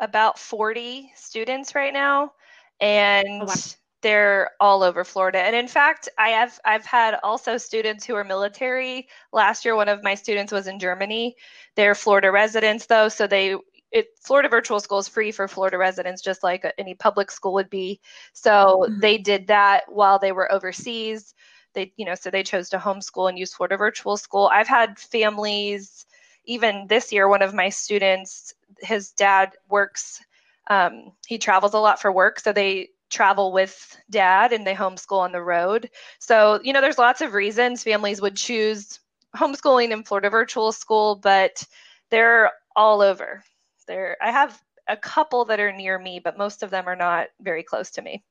about 0.00 0.40
40 0.40 1.12
students 1.14 1.74
right 1.76 1.92
now 1.92 2.32
and 2.80 3.42
oh, 3.42 3.46
wow 3.46 3.54
they're 4.00 4.50
all 4.60 4.82
over 4.82 5.04
Florida. 5.04 5.38
And 5.38 5.56
in 5.56 5.68
fact, 5.68 6.08
I 6.18 6.28
have 6.30 6.58
I've 6.64 6.86
had 6.86 7.18
also 7.22 7.56
students 7.56 8.04
who 8.04 8.14
are 8.14 8.24
military. 8.24 9.08
Last 9.32 9.64
year, 9.64 9.74
one 9.74 9.88
of 9.88 10.04
my 10.04 10.14
students 10.14 10.52
was 10.52 10.66
in 10.66 10.78
Germany. 10.78 11.34
They're 11.74 11.94
Florida 11.94 12.30
residents 12.30 12.86
though, 12.86 13.08
so 13.08 13.26
they 13.26 13.56
it 13.90 14.08
Florida 14.22 14.48
Virtual 14.48 14.80
School 14.80 14.98
is 14.98 15.08
free 15.08 15.32
for 15.32 15.48
Florida 15.48 15.78
residents, 15.78 16.22
just 16.22 16.42
like 16.42 16.64
any 16.78 16.94
public 16.94 17.30
school 17.30 17.54
would 17.54 17.70
be. 17.70 18.00
So 18.32 18.84
mm-hmm. 18.84 19.00
they 19.00 19.18
did 19.18 19.46
that 19.48 19.84
while 19.88 20.18
they 20.18 20.32
were 20.32 20.52
overseas. 20.52 21.34
They, 21.74 21.92
you 21.96 22.04
know, 22.04 22.14
so 22.14 22.30
they 22.30 22.42
chose 22.42 22.68
to 22.70 22.78
homeschool 22.78 23.28
and 23.28 23.38
use 23.38 23.54
Florida 23.54 23.76
Virtual 23.76 24.16
School. 24.16 24.50
I've 24.52 24.68
had 24.68 24.98
families, 24.98 26.06
even 26.44 26.86
this 26.88 27.12
year, 27.12 27.28
one 27.28 27.42
of 27.42 27.54
my 27.54 27.68
students, 27.68 28.54
his 28.80 29.12
dad 29.12 29.52
works. 29.68 30.22
Um, 30.70 31.12
he 31.26 31.38
travels 31.38 31.74
a 31.74 31.78
lot 31.78 32.00
for 32.00 32.12
work, 32.12 32.40
so 32.40 32.52
they 32.52 32.90
travel 33.10 33.52
with 33.52 33.96
dad 34.10 34.52
and 34.52 34.66
they 34.66 34.74
homeschool 34.74 35.18
on 35.18 35.32
the 35.32 35.42
road. 35.42 35.90
So, 36.18 36.60
you 36.62 36.72
know, 36.72 36.80
there's 36.80 36.98
lots 36.98 37.20
of 37.20 37.34
reasons 37.34 37.82
families 37.82 38.20
would 38.20 38.36
choose 38.36 39.00
homeschooling 39.36 39.90
in 39.90 40.04
Florida 40.04 40.30
virtual 40.30 40.72
school, 40.72 41.16
but 41.16 41.62
they're 42.10 42.52
all 42.76 43.00
over. 43.00 43.42
There 43.86 44.16
I 44.22 44.30
have 44.30 44.60
a 44.88 44.96
couple 44.96 45.44
that 45.46 45.60
are 45.60 45.72
near 45.72 45.98
me, 45.98 46.20
but 46.22 46.38
most 46.38 46.62
of 46.62 46.70
them 46.70 46.86
are 46.86 46.96
not 46.96 47.28
very 47.40 47.62
close 47.62 47.90
to 47.92 48.02
me 48.02 48.22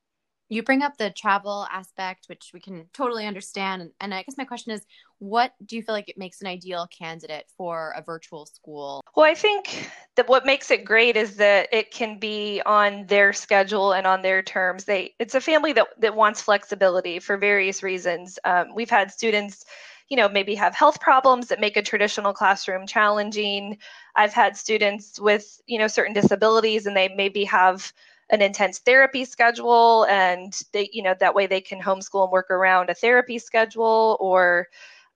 you 0.48 0.62
bring 0.62 0.82
up 0.82 0.96
the 0.96 1.10
travel 1.10 1.66
aspect 1.70 2.26
which 2.28 2.50
we 2.52 2.60
can 2.60 2.86
totally 2.92 3.26
understand 3.26 3.82
and, 3.82 3.90
and, 4.00 4.14
i 4.14 4.22
guess 4.22 4.38
my 4.38 4.44
question 4.44 4.72
is 4.72 4.84
what 5.18 5.52
do 5.66 5.76
you 5.76 5.82
feel 5.82 5.94
like 5.94 6.08
it 6.08 6.18
makes 6.18 6.40
an 6.40 6.46
ideal 6.46 6.86
candidate 6.96 7.46
for 7.56 7.92
a 7.96 8.02
virtual 8.02 8.46
school? 8.46 9.02
Well 9.16 9.26
i 9.26 9.34
think 9.34 9.90
that 10.16 10.28
what 10.28 10.46
makes 10.46 10.70
it 10.70 10.84
great 10.84 11.16
is 11.16 11.36
that 11.36 11.68
it 11.72 11.90
can 11.90 12.18
be 12.18 12.60
on 12.66 13.06
their 13.06 13.32
schedule 13.32 13.92
and 13.92 14.06
on 14.06 14.22
their 14.22 14.42
terms. 14.42 14.84
They 14.84 15.14
it's 15.18 15.34
a 15.34 15.40
family 15.40 15.72
that, 15.74 15.88
that 16.00 16.14
wants 16.14 16.42
flexibility 16.42 17.18
for 17.18 17.36
various 17.36 17.82
reasons. 17.82 18.38
Um, 18.44 18.74
we've 18.74 18.90
had 18.90 19.10
students 19.10 19.64
you 20.08 20.16
know 20.16 20.28
maybe 20.28 20.54
have 20.54 20.74
health 20.74 21.00
problems 21.00 21.48
that 21.48 21.60
make 21.60 21.76
a 21.76 21.82
traditional 21.82 22.32
classroom 22.32 22.86
challenging. 22.86 23.78
I've 24.16 24.32
had 24.32 24.56
students 24.56 25.20
with 25.20 25.60
you 25.66 25.78
know 25.78 25.88
certain 25.88 26.14
disabilities 26.14 26.86
and 26.86 26.96
they 26.96 27.08
maybe 27.08 27.44
have 27.44 27.92
an 28.30 28.42
intense 28.42 28.78
therapy 28.78 29.24
schedule 29.24 30.04
and 30.10 30.52
they 30.72 30.90
you 30.92 31.02
know 31.02 31.14
that 31.18 31.34
way 31.34 31.46
they 31.46 31.60
can 31.60 31.80
homeschool 31.80 32.24
and 32.24 32.32
work 32.32 32.50
around 32.50 32.90
a 32.90 32.94
therapy 32.94 33.38
schedule 33.38 34.16
or 34.20 34.68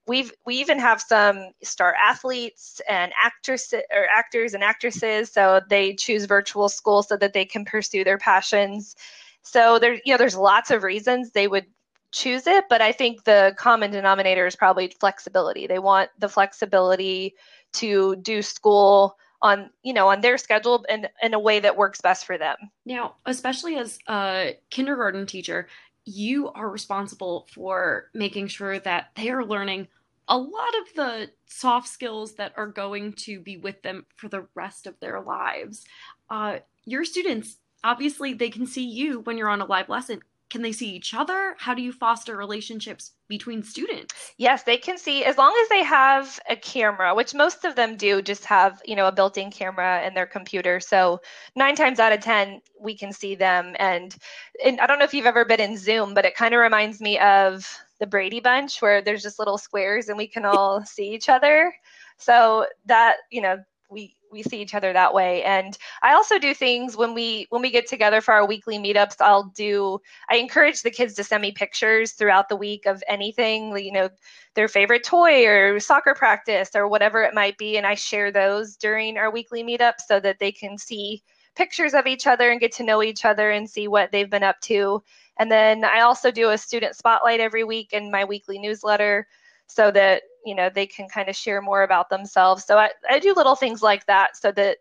we've 0.06 0.32
we 0.44 0.56
even 0.56 0.78
have 0.78 1.00
some 1.00 1.50
star 1.62 1.94
athletes 1.94 2.80
and 2.88 3.12
actors 3.22 3.72
or 3.72 4.06
actors 4.14 4.54
and 4.54 4.62
actresses 4.62 5.32
so 5.32 5.60
they 5.68 5.94
choose 5.94 6.24
virtual 6.24 6.68
school 6.68 7.02
so 7.02 7.16
that 7.16 7.32
they 7.32 7.44
can 7.44 7.64
pursue 7.64 8.04
their 8.04 8.18
passions. 8.18 8.96
So 9.42 9.78
there 9.78 9.94
you 10.04 10.12
know 10.12 10.18
there's 10.18 10.36
lots 10.36 10.70
of 10.70 10.82
reasons 10.82 11.30
they 11.30 11.48
would 11.48 11.66
choose 12.10 12.46
it 12.46 12.66
but 12.68 12.82
i 12.82 12.92
think 12.92 13.24
the 13.24 13.54
common 13.56 13.90
denominator 13.90 14.46
is 14.46 14.56
probably 14.56 14.88
flexibility. 15.00 15.66
They 15.66 15.78
want 15.78 16.10
the 16.18 16.28
flexibility 16.28 17.34
to 17.74 18.16
do 18.16 18.42
school 18.42 19.16
on 19.40 19.70
you 19.82 19.92
know 19.92 20.08
on 20.08 20.20
their 20.20 20.38
schedule 20.38 20.84
and 20.88 21.08
in 21.22 21.34
a 21.34 21.38
way 21.38 21.60
that 21.60 21.76
works 21.76 22.00
best 22.00 22.26
for 22.26 22.38
them. 22.38 22.56
Now 22.84 23.16
especially 23.24 23.76
as 23.76 23.98
a 24.08 24.58
kindergarten 24.70 25.26
teacher 25.26 25.68
you 26.04 26.50
are 26.50 26.68
responsible 26.68 27.46
for 27.52 28.10
making 28.14 28.48
sure 28.48 28.78
that 28.80 29.10
they 29.14 29.30
are 29.30 29.44
learning 29.44 29.88
a 30.28 30.36
lot 30.36 30.74
of 30.80 30.94
the 30.94 31.30
soft 31.46 31.88
skills 31.88 32.34
that 32.34 32.52
are 32.56 32.66
going 32.66 33.12
to 33.12 33.40
be 33.40 33.56
with 33.56 33.82
them 33.82 34.06
for 34.16 34.28
the 34.28 34.46
rest 34.54 34.86
of 34.86 34.98
their 35.00 35.20
lives. 35.20 35.84
Uh, 36.30 36.58
your 36.84 37.04
students 37.04 37.58
obviously 37.84 38.32
they 38.32 38.50
can 38.50 38.66
see 38.66 38.84
you 38.84 39.20
when 39.20 39.36
you're 39.36 39.48
on 39.48 39.60
a 39.60 39.66
live 39.66 39.88
lesson 39.88 40.20
can 40.52 40.60
they 40.60 40.70
see 40.70 40.90
each 40.90 41.14
other? 41.14 41.56
How 41.58 41.72
do 41.72 41.80
you 41.80 41.92
foster 41.92 42.36
relationships 42.36 43.12
between 43.26 43.62
students? 43.62 44.34
Yes, 44.36 44.64
they 44.64 44.76
can 44.76 44.98
see 44.98 45.24
as 45.24 45.38
long 45.38 45.58
as 45.62 45.68
they 45.70 45.82
have 45.82 46.38
a 46.46 46.56
camera, 46.56 47.14
which 47.14 47.32
most 47.32 47.64
of 47.64 47.74
them 47.74 47.96
do 47.96 48.20
just 48.20 48.44
have, 48.44 48.82
you 48.84 48.94
know, 48.94 49.06
a 49.06 49.12
built-in 49.12 49.50
camera 49.50 50.06
in 50.06 50.12
their 50.12 50.26
computer. 50.26 50.78
So 50.78 51.22
9 51.56 51.74
times 51.74 51.98
out 51.98 52.12
of 52.12 52.20
10 52.20 52.60
we 52.78 52.94
can 52.94 53.12
see 53.12 53.34
them 53.34 53.74
and, 53.78 54.14
and 54.62 54.78
I 54.78 54.86
don't 54.86 54.98
know 54.98 55.06
if 55.06 55.14
you've 55.14 55.24
ever 55.24 55.46
been 55.46 55.60
in 55.60 55.78
Zoom, 55.78 56.12
but 56.12 56.26
it 56.26 56.34
kind 56.34 56.52
of 56.52 56.60
reminds 56.60 57.00
me 57.00 57.18
of 57.18 57.66
the 57.98 58.06
Brady 58.06 58.40
Bunch 58.40 58.82
where 58.82 59.00
there's 59.00 59.22
just 59.22 59.38
little 59.38 59.56
squares 59.56 60.10
and 60.10 60.18
we 60.18 60.26
can 60.26 60.44
all 60.44 60.84
see 60.84 61.14
each 61.14 61.30
other. 61.30 61.74
So 62.18 62.66
that, 62.84 63.16
you 63.30 63.40
know, 63.40 63.56
we 63.90 64.16
we 64.32 64.42
see 64.42 64.60
each 64.60 64.74
other 64.74 64.92
that 64.92 65.14
way. 65.14 65.42
And 65.44 65.76
i 66.02 66.14
also 66.14 66.38
do 66.38 66.54
things 66.54 66.96
when 66.96 67.14
we 67.14 67.46
when 67.50 67.62
we 67.62 67.70
get 67.70 67.86
together 67.86 68.20
for 68.20 68.32
our 68.34 68.46
weekly 68.46 68.78
meetups 68.78 69.16
i'll 69.20 69.52
do 69.54 69.98
i 70.30 70.36
encourage 70.36 70.82
the 70.82 70.90
kids 70.90 71.14
to 71.14 71.24
send 71.24 71.42
me 71.42 71.52
pictures 71.52 72.12
throughout 72.12 72.48
the 72.48 72.56
week 72.56 72.86
of 72.86 73.02
anything 73.08 73.76
you 73.76 73.92
know 73.92 74.08
their 74.54 74.68
favorite 74.68 75.04
toy 75.04 75.46
or 75.46 75.80
soccer 75.80 76.14
practice 76.14 76.70
or 76.74 76.88
whatever 76.88 77.22
it 77.22 77.34
might 77.34 77.56
be. 77.58 77.76
And 77.76 77.86
i 77.86 77.94
share 77.94 78.30
those 78.30 78.76
during 78.76 79.16
our 79.16 79.30
weekly 79.30 79.62
meetups 79.62 80.02
so 80.06 80.20
that 80.20 80.38
they 80.38 80.52
can 80.52 80.78
see 80.78 81.22
pictures 81.54 81.94
of 81.94 82.06
each 82.06 82.26
other 82.26 82.50
and 82.50 82.60
get 82.60 82.72
to 82.72 82.82
know 82.82 83.02
each 83.02 83.24
other 83.24 83.50
and 83.50 83.68
see 83.68 83.86
what 83.86 84.10
they've 84.10 84.30
been 84.30 84.42
up 84.42 84.60
to. 84.62 85.02
And 85.38 85.50
then 85.50 85.84
i 85.84 86.00
also 86.00 86.30
do 86.30 86.50
a 86.50 86.58
student 86.58 86.96
spotlight 86.96 87.40
every 87.40 87.64
week 87.64 87.92
in 87.92 88.10
my 88.10 88.24
weekly 88.24 88.58
newsletter 88.58 89.26
so 89.66 89.90
that 89.90 90.22
you 90.44 90.54
know 90.54 90.68
they 90.68 90.86
can 90.86 91.08
kind 91.08 91.28
of 91.28 91.36
share 91.36 91.60
more 91.62 91.82
about 91.82 92.10
themselves. 92.10 92.64
So 92.64 92.78
I, 92.78 92.90
I 93.08 93.18
do 93.18 93.34
little 93.34 93.56
things 93.56 93.82
like 93.82 94.06
that 94.06 94.36
so 94.36 94.52
that 94.52 94.78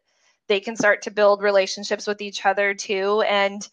they 0.48 0.60
can 0.60 0.76
start 0.76 1.02
to 1.04 1.12
build 1.12 1.42
relationships 1.42 2.08
with 2.08 2.22
each 2.22 2.46
other 2.46 2.74
too. 2.74 3.24
And 3.28 3.68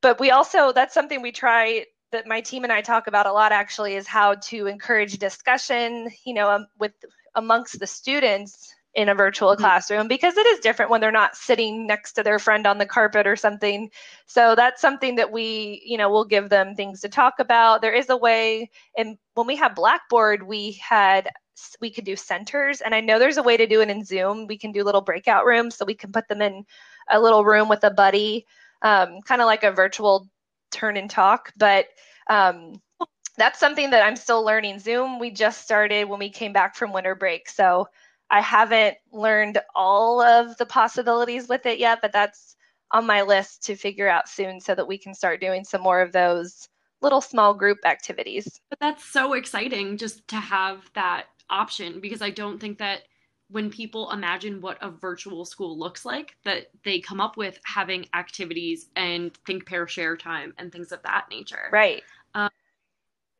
but 0.00 0.20
we 0.20 0.30
also 0.30 0.72
that's 0.72 0.94
something 0.94 1.22
we 1.22 1.32
try 1.32 1.84
that 2.12 2.26
my 2.26 2.40
team 2.40 2.64
and 2.64 2.72
I 2.72 2.80
talk 2.80 3.06
about 3.06 3.26
a 3.26 3.32
lot 3.32 3.52
actually 3.52 3.94
is 3.94 4.06
how 4.06 4.34
to 4.34 4.66
encourage 4.66 5.18
discussion 5.18 6.08
you 6.24 6.34
know 6.34 6.50
um, 6.50 6.66
with 6.78 6.92
amongst 7.34 7.78
the 7.78 7.86
students 7.86 8.74
in 8.94 9.08
a 9.08 9.14
virtual 9.14 9.50
mm-hmm. 9.50 9.60
classroom 9.60 10.08
because 10.08 10.36
it 10.36 10.46
is 10.46 10.60
different 10.60 10.90
when 10.90 11.00
they're 11.00 11.12
not 11.12 11.36
sitting 11.36 11.86
next 11.86 12.14
to 12.14 12.22
their 12.22 12.38
friend 12.38 12.66
on 12.66 12.78
the 12.78 12.86
carpet 12.86 13.26
or 13.26 13.36
something. 13.36 13.90
So 14.26 14.54
that's 14.54 14.80
something 14.80 15.16
that 15.16 15.30
we, 15.30 15.82
you 15.84 15.98
know, 15.98 16.10
we'll 16.10 16.24
give 16.24 16.48
them 16.48 16.74
things 16.74 17.00
to 17.02 17.08
talk 17.08 17.34
about. 17.38 17.82
There 17.82 17.92
is 17.92 18.08
a 18.08 18.16
way 18.16 18.70
and 18.96 19.18
when 19.34 19.46
we 19.46 19.56
had 19.56 19.74
Blackboard, 19.74 20.42
we 20.42 20.72
had 20.72 21.28
we 21.80 21.90
could 21.90 22.04
do 22.04 22.16
centers 22.16 22.80
and 22.80 22.94
I 22.94 23.00
know 23.00 23.18
there's 23.18 23.36
a 23.36 23.42
way 23.42 23.56
to 23.56 23.66
do 23.66 23.80
it 23.80 23.90
in 23.90 24.04
Zoom. 24.04 24.46
We 24.46 24.56
can 24.56 24.72
do 24.72 24.84
little 24.84 25.00
breakout 25.00 25.44
rooms 25.44 25.76
so 25.76 25.84
we 25.84 25.94
can 25.94 26.12
put 26.12 26.28
them 26.28 26.40
in 26.40 26.64
a 27.10 27.20
little 27.20 27.44
room 27.44 27.68
with 27.68 27.84
a 27.84 27.90
buddy, 27.90 28.46
um, 28.82 29.20
kind 29.22 29.40
of 29.40 29.46
like 29.46 29.64
a 29.64 29.72
virtual 29.72 30.28
turn 30.70 30.96
and 30.96 31.10
talk, 31.10 31.52
but 31.56 31.86
um, 32.28 32.80
that's 33.36 33.60
something 33.60 33.90
that 33.90 34.04
I'm 34.04 34.16
still 34.16 34.44
learning. 34.44 34.80
Zoom, 34.80 35.18
we 35.18 35.30
just 35.30 35.62
started 35.62 36.08
when 36.08 36.18
we 36.18 36.28
came 36.28 36.52
back 36.52 36.74
from 36.74 36.92
winter 36.92 37.14
break. 37.14 37.48
So 37.48 37.88
I 38.30 38.40
haven't 38.40 38.96
learned 39.12 39.58
all 39.74 40.20
of 40.20 40.56
the 40.58 40.66
possibilities 40.66 41.48
with 41.48 41.66
it 41.66 41.78
yet, 41.78 42.00
but 42.02 42.12
that's 42.12 42.56
on 42.90 43.06
my 43.06 43.22
list 43.22 43.64
to 43.64 43.76
figure 43.76 44.08
out 44.08 44.28
soon 44.28 44.60
so 44.60 44.74
that 44.74 44.88
we 44.88 44.98
can 44.98 45.14
start 45.14 45.40
doing 45.40 45.64
some 45.64 45.82
more 45.82 46.00
of 46.00 46.12
those 46.12 46.68
little 47.00 47.20
small 47.20 47.54
group 47.54 47.78
activities. 47.84 48.60
But 48.70 48.80
that's 48.80 49.04
so 49.04 49.34
exciting 49.34 49.96
just 49.96 50.26
to 50.28 50.36
have 50.36 50.90
that 50.94 51.26
option 51.50 52.00
because 52.00 52.22
I 52.22 52.30
don't 52.30 52.58
think 52.58 52.78
that 52.78 53.02
when 53.50 53.70
people 53.70 54.10
imagine 54.10 54.60
what 54.60 54.76
a 54.82 54.90
virtual 54.90 55.44
school 55.44 55.78
looks 55.78 56.04
like 56.04 56.36
that 56.44 56.70
they 56.84 57.00
come 57.00 57.20
up 57.20 57.36
with 57.36 57.58
having 57.64 58.06
activities 58.14 58.88
and 58.96 59.34
think 59.46 59.64
pair 59.64 59.86
share 59.86 60.16
time 60.16 60.52
and 60.58 60.70
things 60.70 60.92
of 60.92 61.02
that 61.02 61.26
nature. 61.30 61.70
Right. 61.72 62.02
Um, 62.34 62.50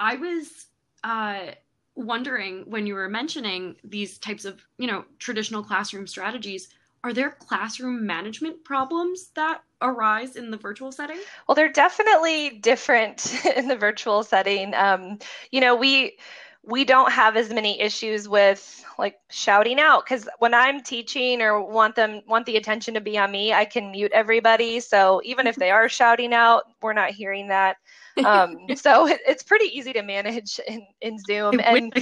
I 0.00 0.16
was 0.16 0.66
uh, 1.04 1.52
wondering 1.98 2.64
when 2.66 2.86
you 2.86 2.94
were 2.94 3.08
mentioning 3.08 3.76
these 3.82 4.18
types 4.18 4.44
of, 4.44 4.64
you 4.78 4.86
know, 4.86 5.04
traditional 5.18 5.62
classroom 5.62 6.06
strategies, 6.06 6.68
are 7.04 7.12
there 7.12 7.30
classroom 7.30 8.06
management 8.06 8.64
problems 8.64 9.30
that 9.34 9.62
arise 9.82 10.36
in 10.36 10.50
the 10.50 10.56
virtual 10.56 10.92
setting? 10.92 11.18
Well, 11.46 11.54
they're 11.54 11.72
definitely 11.72 12.50
different 12.50 13.44
in 13.56 13.68
the 13.68 13.76
virtual 13.76 14.22
setting. 14.22 14.74
Um, 14.74 15.18
you 15.50 15.60
know, 15.60 15.74
we 15.74 16.18
we 16.64 16.84
don't 16.84 17.10
have 17.12 17.36
as 17.36 17.50
many 17.50 17.80
issues 17.80 18.28
with 18.28 18.84
like 18.98 19.16
shouting 19.30 19.80
out 19.80 20.04
because 20.04 20.28
when 20.38 20.54
I'm 20.54 20.82
teaching 20.82 21.40
or 21.40 21.62
want 21.62 21.94
them 21.94 22.20
want 22.26 22.46
the 22.46 22.56
attention 22.56 22.94
to 22.94 23.00
be 23.00 23.16
on 23.16 23.30
me, 23.30 23.52
I 23.52 23.64
can 23.64 23.90
mute 23.90 24.12
everybody. 24.12 24.80
So 24.80 25.20
even 25.24 25.46
if 25.46 25.56
they 25.56 25.70
are 25.70 25.88
shouting 25.88 26.34
out, 26.34 26.64
we're 26.82 26.92
not 26.92 27.10
hearing 27.10 27.48
that. 27.48 27.76
Um, 28.24 28.56
so 28.76 29.06
it, 29.06 29.20
it's 29.26 29.42
pretty 29.42 29.66
easy 29.66 29.92
to 29.92 30.02
manage 30.02 30.60
in, 30.66 30.86
in 31.00 31.18
Zoom. 31.18 31.60
And 31.62 31.92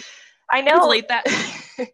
I 0.51 0.61
know 0.63 0.93
that. 1.09 1.25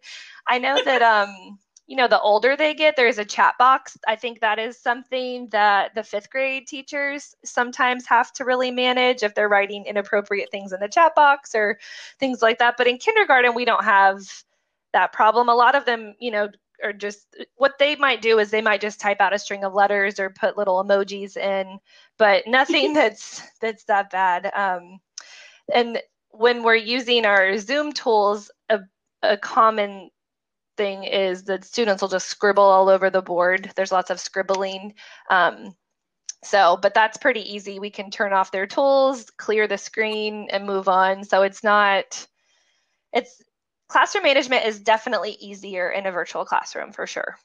I 0.47 0.59
know 0.59 0.77
that 0.83 1.01
um, 1.01 1.57
you 1.87 1.97
know, 1.97 2.07
the 2.07 2.19
older 2.19 2.55
they 2.55 2.73
get, 2.73 2.95
there's 2.95 3.17
a 3.17 3.25
chat 3.25 3.55
box. 3.59 3.97
I 4.07 4.15
think 4.15 4.39
that 4.39 4.57
is 4.57 4.79
something 4.79 5.49
that 5.49 5.93
the 5.95 6.03
fifth 6.03 6.29
grade 6.29 6.65
teachers 6.65 7.35
sometimes 7.43 8.05
have 8.07 8.31
to 8.33 8.45
really 8.45 8.71
manage 8.71 9.21
if 9.21 9.35
they're 9.35 9.49
writing 9.49 9.85
inappropriate 9.85 10.49
things 10.49 10.71
in 10.71 10.79
the 10.79 10.87
chat 10.87 11.13
box 11.13 11.53
or 11.53 11.79
things 12.19 12.41
like 12.41 12.59
that. 12.59 12.75
But 12.77 12.87
in 12.87 12.97
kindergarten, 12.97 13.53
we 13.53 13.65
don't 13.65 13.83
have 13.83 14.21
that 14.93 15.11
problem. 15.11 15.49
A 15.49 15.55
lot 15.55 15.75
of 15.75 15.85
them, 15.85 16.15
you 16.19 16.31
know, 16.31 16.47
are 16.83 16.93
just 16.93 17.35
what 17.55 17.77
they 17.79 17.95
might 17.95 18.21
do 18.21 18.39
is 18.39 18.51
they 18.51 18.61
might 18.61 18.81
just 18.81 18.99
type 18.99 19.21
out 19.21 19.33
a 19.33 19.39
string 19.39 19.63
of 19.63 19.73
letters 19.73 20.19
or 20.19 20.29
put 20.29 20.57
little 20.57 20.83
emojis 20.83 21.37
in, 21.37 21.79
but 22.17 22.43
nothing 22.47 22.93
that's 22.93 23.41
that's 23.61 23.85
that 23.85 24.09
bad. 24.09 24.51
Um, 24.53 24.99
and 25.73 26.01
when 26.29 26.63
we're 26.63 26.75
using 26.75 27.25
our 27.25 27.57
Zoom 27.57 27.91
tools, 27.91 28.51
a, 28.69 28.79
a 29.21 29.37
common 29.37 30.09
thing 30.77 31.03
is 31.03 31.43
that 31.43 31.63
students 31.63 32.01
will 32.01 32.09
just 32.09 32.27
scribble 32.27 32.63
all 32.63 32.89
over 32.89 33.09
the 33.09 33.21
board. 33.21 33.71
There's 33.75 33.91
lots 33.91 34.09
of 34.09 34.19
scribbling. 34.19 34.95
Um, 35.29 35.75
so, 36.43 36.77
but 36.81 36.93
that's 36.93 37.17
pretty 37.17 37.41
easy. 37.53 37.79
We 37.79 37.89
can 37.89 38.11
turn 38.11 38.33
off 38.33 38.51
their 38.51 38.67
tools, 38.67 39.29
clear 39.37 39.67
the 39.67 39.77
screen, 39.77 40.47
and 40.51 40.65
move 40.65 40.89
on. 40.89 41.23
So 41.23 41.43
it's 41.43 41.63
not, 41.63 42.27
it's, 43.13 43.41
classroom 43.93 44.23
management 44.25 44.65
is 44.65 44.79
definitely 44.79 45.37
easier 45.39 45.89
in 45.89 46.05
a 46.05 46.11
virtual 46.11 46.43
classroom 46.43 46.91
for 46.91 47.07
sure. 47.07 47.37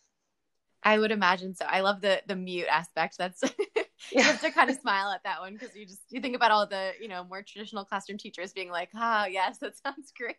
I 0.82 0.98
would 0.98 1.10
imagine 1.10 1.54
so. 1.54 1.64
I 1.66 1.80
love 1.80 2.00
the 2.00 2.22
the 2.26 2.36
mute 2.36 2.66
aspect. 2.70 3.18
That's 3.18 3.42
you 4.12 4.22
have 4.22 4.40
to 4.40 4.50
kind 4.50 4.70
of 4.70 4.76
smile 4.76 5.10
at 5.10 5.22
that 5.24 5.40
one 5.40 5.52
because 5.52 5.76
you 5.76 5.84
just 5.86 6.00
you 6.08 6.20
think 6.20 6.36
about 6.36 6.50
all 6.50 6.66
the 6.66 6.92
you 7.00 7.08
know 7.08 7.24
more 7.24 7.42
traditional 7.42 7.84
classroom 7.84 8.16
teachers 8.16 8.52
being 8.52 8.70
like 8.70 8.88
ah 8.94 9.26
yes 9.26 9.58
that 9.58 9.76
sounds 9.76 10.12
great 10.16 10.36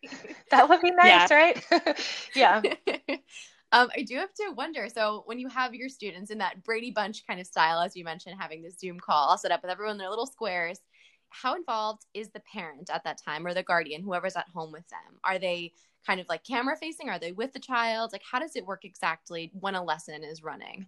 that 0.50 0.68
would 0.68 0.80
be 0.80 0.90
nice 0.90 1.30
yeah. 1.30 1.34
right 1.34 2.02
yeah 2.34 2.62
um, 3.72 3.90
I 3.96 4.02
do 4.02 4.16
have 4.16 4.32
to 4.34 4.52
wonder. 4.56 4.88
So, 4.88 5.22
when 5.26 5.38
you 5.38 5.48
have 5.48 5.74
your 5.74 5.88
students 5.88 6.30
in 6.30 6.38
that 6.38 6.64
Brady 6.64 6.90
Bunch 6.90 7.24
kind 7.26 7.40
of 7.40 7.46
style, 7.46 7.80
as 7.80 7.94
you 7.94 8.04
mentioned, 8.04 8.36
having 8.38 8.62
this 8.62 8.78
Zoom 8.78 8.98
call 8.98 9.28
all 9.28 9.38
set 9.38 9.52
up 9.52 9.62
with 9.62 9.70
everyone 9.70 9.92
in 9.92 9.98
their 9.98 10.10
little 10.10 10.26
squares, 10.26 10.80
how 11.28 11.54
involved 11.54 12.02
is 12.12 12.30
the 12.30 12.42
parent 12.52 12.90
at 12.92 13.04
that 13.04 13.20
time 13.24 13.46
or 13.46 13.54
the 13.54 13.62
guardian, 13.62 14.02
whoever's 14.02 14.36
at 14.36 14.48
home 14.52 14.72
with 14.72 14.88
them? 14.88 15.18
Are 15.22 15.38
they 15.38 15.72
kind 16.06 16.20
of 16.20 16.28
like 16.28 16.44
camera 16.44 16.76
facing? 16.76 17.08
Are 17.08 17.18
they 17.18 17.32
with 17.32 17.52
the 17.52 17.60
child? 17.60 18.12
Like, 18.12 18.22
how 18.30 18.38
does 18.38 18.56
it 18.56 18.66
work 18.66 18.84
exactly 18.84 19.50
when 19.58 19.74
a 19.74 19.82
lesson 19.82 20.24
is 20.24 20.42
running? 20.42 20.86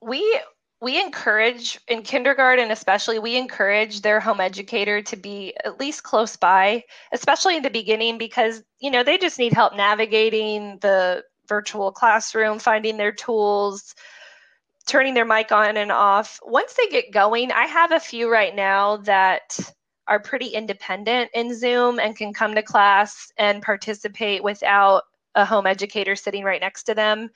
We 0.00 0.40
we 0.80 1.00
encourage 1.00 1.80
in 1.88 2.02
kindergarten 2.02 2.70
especially 2.70 3.18
we 3.18 3.36
encourage 3.36 4.02
their 4.02 4.20
home 4.20 4.40
educator 4.40 5.00
to 5.00 5.16
be 5.16 5.54
at 5.64 5.80
least 5.80 6.02
close 6.02 6.36
by 6.36 6.84
especially 7.12 7.56
in 7.56 7.62
the 7.62 7.70
beginning 7.70 8.18
because 8.18 8.62
you 8.80 8.90
know 8.90 9.02
they 9.02 9.16
just 9.16 9.38
need 9.38 9.52
help 9.52 9.74
navigating 9.74 10.76
the 10.82 11.22
virtual 11.48 11.90
classroom 11.90 12.58
finding 12.58 12.98
their 12.98 13.12
tools 13.12 13.94
turning 14.86 15.14
their 15.14 15.24
mic 15.24 15.50
on 15.52 15.78
and 15.78 15.90
off 15.90 16.38
once 16.44 16.74
they 16.74 16.88
get 16.88 17.12
going 17.12 17.50
i 17.52 17.64
have 17.64 17.92
a 17.92 18.00
few 18.00 18.30
right 18.30 18.54
now 18.54 18.98
that 18.98 19.58
are 20.06 20.20
pretty 20.20 20.48
independent 20.48 21.30
in 21.34 21.54
zoom 21.54 21.98
and 21.98 22.16
can 22.16 22.32
come 22.32 22.54
to 22.54 22.62
class 22.62 23.32
and 23.38 23.62
participate 23.62 24.42
without 24.42 25.02
a 25.34 25.44
home 25.44 25.66
educator 25.66 26.14
sitting 26.14 26.44
right 26.44 26.60
next 26.60 26.84
to 26.84 26.94
them 26.94 27.30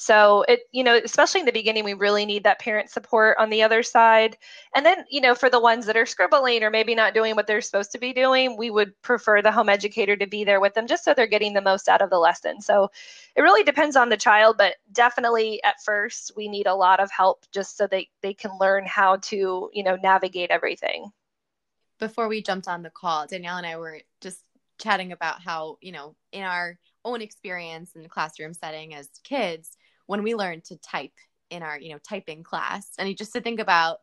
so 0.00 0.46
it, 0.48 0.60
you 0.72 0.82
know, 0.82 0.98
especially 1.04 1.40
in 1.40 1.46
the 1.46 1.52
beginning, 1.52 1.84
we 1.84 1.92
really 1.92 2.24
need 2.24 2.42
that 2.44 2.58
parent 2.58 2.88
support 2.88 3.36
on 3.38 3.50
the 3.50 3.62
other 3.62 3.82
side. 3.82 4.38
And 4.74 4.84
then, 4.86 5.04
you 5.10 5.20
know, 5.20 5.34
for 5.34 5.50
the 5.50 5.60
ones 5.60 5.84
that 5.84 5.96
are 5.96 6.06
scribbling 6.06 6.62
or 6.62 6.70
maybe 6.70 6.94
not 6.94 7.12
doing 7.12 7.36
what 7.36 7.46
they're 7.46 7.60
supposed 7.60 7.92
to 7.92 7.98
be 7.98 8.14
doing, 8.14 8.56
we 8.56 8.70
would 8.70 8.94
prefer 9.02 9.42
the 9.42 9.52
home 9.52 9.68
educator 9.68 10.16
to 10.16 10.26
be 10.26 10.42
there 10.42 10.58
with 10.58 10.72
them 10.72 10.86
just 10.86 11.04
so 11.04 11.12
they're 11.12 11.26
getting 11.26 11.52
the 11.52 11.60
most 11.60 11.86
out 11.86 12.00
of 12.00 12.08
the 12.08 12.18
lesson. 12.18 12.62
So 12.62 12.90
it 13.36 13.42
really 13.42 13.62
depends 13.62 13.94
on 13.94 14.08
the 14.08 14.16
child, 14.16 14.56
but 14.56 14.76
definitely 14.90 15.62
at 15.64 15.82
first 15.84 16.32
we 16.34 16.48
need 16.48 16.66
a 16.66 16.74
lot 16.74 16.98
of 16.98 17.10
help 17.10 17.44
just 17.52 17.76
so 17.76 17.86
they, 17.86 18.08
they 18.22 18.32
can 18.32 18.52
learn 18.58 18.86
how 18.86 19.16
to, 19.16 19.68
you 19.74 19.82
know, 19.82 19.96
navigate 19.96 20.50
everything. 20.50 21.12
Before 22.00 22.28
we 22.28 22.42
jumped 22.42 22.66
on 22.66 22.82
the 22.82 22.90
call, 22.90 23.26
Danielle 23.26 23.58
and 23.58 23.66
I 23.66 23.76
were 23.76 24.00
just 24.20 24.42
chatting 24.80 25.12
about 25.12 25.42
how, 25.42 25.76
you 25.80 25.92
know, 25.92 26.16
in 26.32 26.42
our 26.42 26.78
own 27.04 27.22
experience 27.22 27.92
in 27.94 28.02
the 28.02 28.08
classroom 28.08 28.54
setting 28.54 28.94
as 28.94 29.08
kids, 29.22 29.76
when 30.06 30.24
we 30.24 30.34
learned 30.34 30.64
to 30.64 30.76
type 30.78 31.12
in 31.50 31.62
our 31.62 31.78
you 31.78 31.92
know 31.92 31.98
typing 32.08 32.42
class 32.42 32.88
and 32.98 33.16
just 33.16 33.32
to 33.32 33.40
think 33.40 33.60
about 33.60 33.98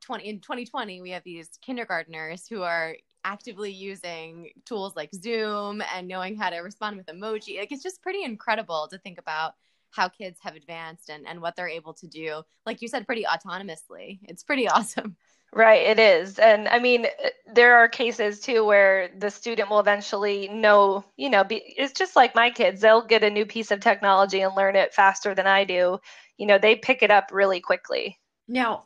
20 0.00 0.28
in 0.28 0.40
2020 0.40 1.00
we 1.00 1.10
have 1.10 1.22
these 1.24 1.50
kindergarteners 1.66 2.48
who 2.48 2.62
are 2.62 2.96
actively 3.24 3.70
using 3.70 4.50
tools 4.64 4.94
like 4.96 5.10
zoom 5.14 5.82
and 5.94 6.06
knowing 6.06 6.36
how 6.36 6.48
to 6.48 6.58
respond 6.58 6.96
with 6.96 7.06
emoji. 7.06 7.58
Like 7.58 7.72
it's 7.72 7.82
just 7.82 8.00
pretty 8.00 8.22
incredible 8.22 8.86
to 8.90 8.98
think 8.98 9.18
about 9.18 9.54
how 9.90 10.08
kids 10.08 10.38
have 10.42 10.54
advanced 10.54 11.08
and, 11.08 11.26
and 11.26 11.40
what 11.40 11.56
they're 11.56 11.68
able 11.68 11.94
to 11.94 12.06
do 12.06 12.42
like 12.66 12.82
you 12.82 12.88
said 12.88 13.06
pretty 13.06 13.24
autonomously. 13.24 14.20
It's 14.24 14.42
pretty 14.42 14.68
awesome 14.68 15.16
Right, 15.52 15.86
it 15.86 15.98
is. 15.98 16.38
And 16.38 16.68
I 16.68 16.78
mean, 16.78 17.06
there 17.50 17.76
are 17.76 17.88
cases 17.88 18.40
too 18.40 18.64
where 18.64 19.08
the 19.16 19.30
student 19.30 19.70
will 19.70 19.80
eventually 19.80 20.48
know, 20.48 21.04
you 21.16 21.30
know, 21.30 21.44
be, 21.44 21.56
it's 21.78 21.92
just 21.92 22.14
like 22.14 22.34
my 22.34 22.50
kids. 22.50 22.80
They'll 22.80 23.06
get 23.06 23.24
a 23.24 23.30
new 23.30 23.46
piece 23.46 23.70
of 23.70 23.80
technology 23.80 24.42
and 24.42 24.54
learn 24.54 24.76
it 24.76 24.92
faster 24.92 25.34
than 25.34 25.46
I 25.46 25.64
do. 25.64 25.98
You 26.36 26.46
know, 26.46 26.58
they 26.58 26.76
pick 26.76 27.02
it 27.02 27.10
up 27.10 27.30
really 27.32 27.60
quickly. 27.60 28.18
Now, 28.48 28.84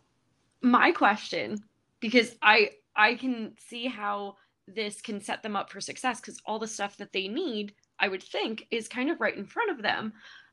my 0.62 0.92
question, 0.92 1.58
because 1.98 2.36
I 2.40 2.70
I 2.94 3.14
can 3.14 3.54
see 3.58 3.86
how 3.86 4.36
this 4.68 5.00
can 5.00 5.20
set 5.20 5.42
them 5.42 5.56
up 5.56 5.70
for 5.70 5.80
success 5.80 6.20
because 6.20 6.40
all 6.46 6.58
the 6.58 6.66
stuff 6.66 6.96
that 6.98 7.12
they 7.12 7.28
need, 7.28 7.74
I 7.98 8.08
would 8.08 8.22
think, 8.22 8.66
is 8.70 8.88
kind 8.88 9.10
of 9.10 9.20
right 9.20 9.36
in 9.36 9.44
front 9.44 9.70
of 9.70 9.82
them. 9.82 10.12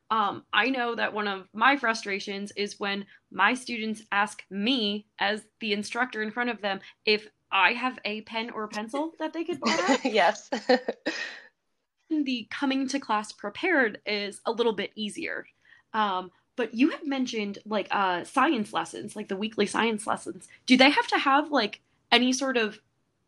Um, 0.10 0.44
I 0.54 0.70
know 0.70 0.96
that 0.96 1.14
one 1.14 1.28
of 1.28 1.48
my 1.54 1.76
frustrations 1.76 2.52
is 2.56 2.80
when 2.80 3.06
my 3.32 3.54
students 3.54 4.04
ask 4.12 4.44
me, 4.50 5.06
as 5.20 5.44
the 5.60 5.74
instructor 5.74 6.22
in 6.22 6.32
front 6.32 6.50
of 6.50 6.62
them, 6.62 6.80
if 7.06 7.28
I 7.52 7.74
have 7.74 8.00
a 8.06 8.22
pen 8.22 8.50
or 8.50 8.68
pencil 8.68 9.14
that 9.20 9.34
they 9.34 9.44
could 9.44 9.60
borrow. 9.60 9.98
yes. 10.04 10.50
the 12.10 12.48
coming 12.50 12.88
to 12.90 13.00
class 13.00 13.32
prepared 13.32 14.00
is 14.06 14.40
a 14.46 14.52
little 14.52 14.74
bit 14.74 14.92
easier. 14.96 15.46
Um, 15.94 16.32
but 16.56 16.74
you 16.74 16.90
have 16.90 17.06
mentioned 17.06 17.60
like 17.66 17.88
uh, 17.92 18.24
science 18.24 18.74
lessons, 18.74 19.16
like 19.16 19.28
the 19.28 19.38
weekly 19.38 19.66
science 19.66 20.08
lessons. 20.08 20.48
Do 20.66 20.78
they 20.78 20.90
have 20.90 21.08
to 21.08 21.18
have 21.18 21.52
like 21.52 21.82
any 22.12 22.34
sort 22.34 22.58
of 22.58 22.80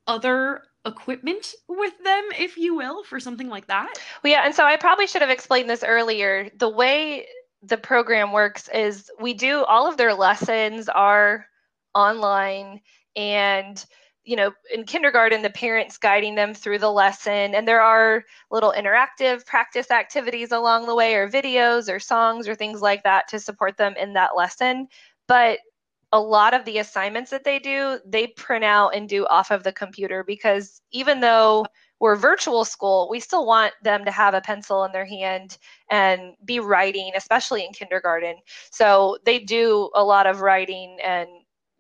other 0.08 0.64
equipment 0.86 1.54
with 1.68 1.94
them, 2.04 2.24
if 2.38 2.58
you 2.58 2.76
will, 2.76 3.04
for 3.04 3.20
something 3.20 3.50
like 3.50 3.68
that? 3.68 3.94
Well, 4.24 4.32
yeah, 4.32 4.46
and 4.46 4.56
so 4.56 4.66
I 4.66 4.78
probably 4.78 5.08
should 5.08 5.22
have 5.22 5.30
explained 5.30 5.70
this 5.70 5.84
earlier. 5.84 6.50
The 6.58 6.70
way 6.70 7.28
the 7.64 7.78
program 7.78 8.32
works 8.32 8.70
is 8.74 9.12
we 9.20 9.34
do 9.34 9.64
all 9.66 9.88
of 9.88 9.98
their 9.98 10.14
lessons 10.14 10.88
are 10.90 11.46
online 11.94 12.80
and 13.16 13.86
you 14.24 14.36
know 14.36 14.54
in 14.74 14.86
kindergarten 14.86 15.42
the 15.42 15.50
parents 15.50 15.98
guiding 15.98 16.36
them 16.36 16.54
through 16.54 16.78
the 16.78 16.92
lesson 16.92 17.56
and 17.56 17.68
there 17.68 17.82
are 17.82 18.24
little 18.52 18.74
interactive 18.78 19.46
practice 19.46 19.92
activities 19.92 20.52
along 20.52 20.86
the 20.86 20.96
way 20.96 21.16
or 21.16 21.28
videos 21.28 21.94
or 21.94 22.00
songs 22.00 22.48
or 22.48 22.56
things 22.56 22.82
like 22.82 23.04
that 23.04 23.28
to 23.28 23.40
support 23.40 23.76
them 23.76 23.94
in 24.00 24.14
that 24.14 24.38
lesson 24.38 24.88
but 25.28 25.60
a 26.12 26.20
lot 26.20 26.54
of 26.54 26.66
the 26.66 26.80
assignments 26.80 27.30
that 27.32 27.44
they 27.44 27.60
do, 27.60 28.00
they 28.06 28.28
print 28.28 28.64
out 28.64 28.96
and 28.96 29.08
do 29.08 29.26
off 29.28 29.52
of 29.52 29.64
the 29.64 29.72
computer 29.72 30.24
because 30.24 30.82
even 30.92 31.20
though 31.20 31.66
we're 32.00 32.16
virtual 32.16 32.66
school, 32.66 33.08
we 33.12 33.20
still 33.20 33.46
want 33.46 33.74
them 33.84 34.06
to 34.06 34.12
have 34.12 34.34
a 34.34 34.42
pencil 34.42 34.86
in 34.86 34.92
their 34.92 35.06
hand 35.06 35.58
and 35.92 36.34
be 36.46 36.60
writing, 36.60 37.12
especially 37.16 37.66
in 37.66 37.74
kindergarten. 37.74 38.38
So 38.72 39.18
they 39.26 39.40
do 39.40 39.90
a 39.94 40.04
lot 40.04 40.26
of 40.26 40.42
writing 40.42 40.98
and 41.04 41.28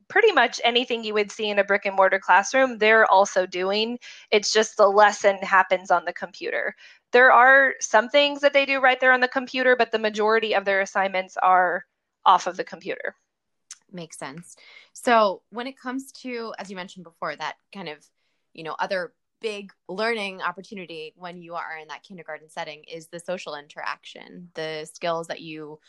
pretty 0.09 0.31
much 0.31 0.59
anything 0.63 1.03
you 1.03 1.13
would 1.13 1.31
see 1.31 1.49
in 1.49 1.59
a 1.59 1.63
brick 1.63 1.85
and 1.85 1.95
mortar 1.95 2.19
classroom, 2.19 2.77
they're 2.77 3.09
also 3.09 3.45
doing. 3.45 3.97
It's 4.31 4.51
just 4.51 4.75
the 4.75 4.87
lesson 4.87 5.37
happens 5.37 5.91
on 5.91 6.03
the 6.05 6.13
computer. 6.13 6.75
There 7.11 7.31
are 7.31 7.75
some 7.79 8.09
things 8.09 8.41
that 8.41 8.53
they 8.53 8.65
do 8.65 8.79
right 8.79 8.99
there 8.99 9.13
on 9.13 9.21
the 9.21 9.27
computer, 9.27 9.75
but 9.75 9.91
the 9.91 9.99
majority 9.99 10.53
of 10.53 10.65
their 10.65 10.81
assignments 10.81 11.37
are 11.37 11.85
off 12.25 12.47
of 12.47 12.57
the 12.57 12.63
computer 12.63 13.15
makes 13.93 14.17
sense. 14.17 14.55
So 14.93 15.41
when 15.49 15.67
it 15.67 15.77
comes 15.77 16.11
to, 16.23 16.53
as 16.59 16.69
you 16.69 16.75
mentioned 16.75 17.03
before, 17.03 17.35
that 17.35 17.55
kind 17.73 17.89
of, 17.89 18.05
you 18.53 18.63
know, 18.63 18.75
other 18.79 19.13
big 19.41 19.71
learning 19.87 20.41
opportunity 20.41 21.13
when 21.15 21.41
you 21.41 21.55
are 21.55 21.77
in 21.81 21.87
that 21.87 22.03
kindergarten 22.03 22.49
setting 22.49 22.83
is 22.83 23.07
the 23.07 23.19
social 23.19 23.55
interaction, 23.55 24.49
the 24.53 24.87
skills 24.91 25.27
that 25.27 25.41
you 25.41 25.79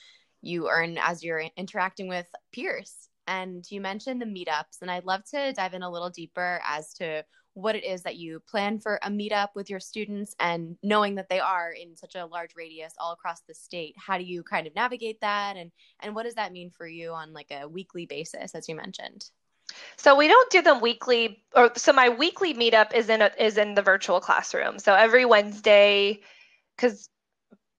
you 0.42 0.70
earn 0.70 0.96
as 0.98 1.22
you're 1.22 1.44
interacting 1.56 2.08
with 2.08 2.26
peers. 2.52 3.09
And 3.30 3.64
you 3.70 3.80
mentioned 3.80 4.20
the 4.20 4.26
meetups, 4.26 4.82
and 4.82 4.90
I'd 4.90 5.04
love 5.04 5.24
to 5.30 5.52
dive 5.52 5.74
in 5.74 5.84
a 5.84 5.90
little 5.90 6.10
deeper 6.10 6.60
as 6.66 6.92
to 6.94 7.24
what 7.54 7.76
it 7.76 7.84
is 7.84 8.02
that 8.02 8.16
you 8.16 8.40
plan 8.40 8.80
for 8.80 8.98
a 9.02 9.08
meetup 9.08 9.50
with 9.54 9.70
your 9.70 9.78
students 9.78 10.34
and 10.40 10.76
knowing 10.82 11.14
that 11.14 11.28
they 11.28 11.38
are 11.38 11.70
in 11.70 11.96
such 11.96 12.16
a 12.16 12.26
large 12.26 12.50
radius 12.56 12.92
all 12.98 13.12
across 13.12 13.40
the 13.42 13.54
state 13.54 13.94
how 13.96 14.16
do 14.16 14.24
you 14.24 14.42
kind 14.42 14.66
of 14.66 14.74
navigate 14.74 15.20
that? 15.20 15.56
And 15.56 15.70
and 16.00 16.14
what 16.14 16.24
does 16.24 16.34
that 16.34 16.52
mean 16.52 16.70
for 16.70 16.86
you 16.88 17.12
on 17.12 17.32
like 17.32 17.52
a 17.52 17.68
weekly 17.68 18.04
basis 18.04 18.54
as 18.54 18.68
you 18.68 18.74
mentioned? 18.74 19.24
So 19.96 20.16
we 20.16 20.26
don't 20.26 20.50
do 20.50 20.62
them 20.62 20.80
weekly 20.80 21.44
or 21.54 21.70
so 21.76 21.92
my 21.92 22.08
weekly 22.08 22.52
meetup 22.54 22.92
is 22.94 23.08
in 23.08 23.22
a, 23.22 23.30
is 23.38 23.58
in 23.58 23.74
the 23.74 23.82
virtual 23.82 24.20
classroom. 24.20 24.80
So 24.80 24.94
every 24.94 25.24
wednesday 25.24 26.20
because 26.76 27.08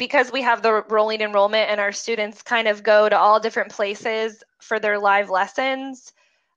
because 0.02 0.32
we 0.32 0.42
have 0.42 0.64
the 0.64 0.82
rolling 0.90 1.22
enrollment 1.22 1.70
and 1.70 1.80
our 1.80 1.92
students 1.92 2.42
kind 2.42 2.68
of 2.68 2.82
go 2.82 3.08
to 3.08 3.16
all 3.16 3.40
different 3.40 3.72
places 3.72 4.44
for 4.60 4.80
their 4.80 4.98
live 4.98 5.30
lessons 5.30 6.12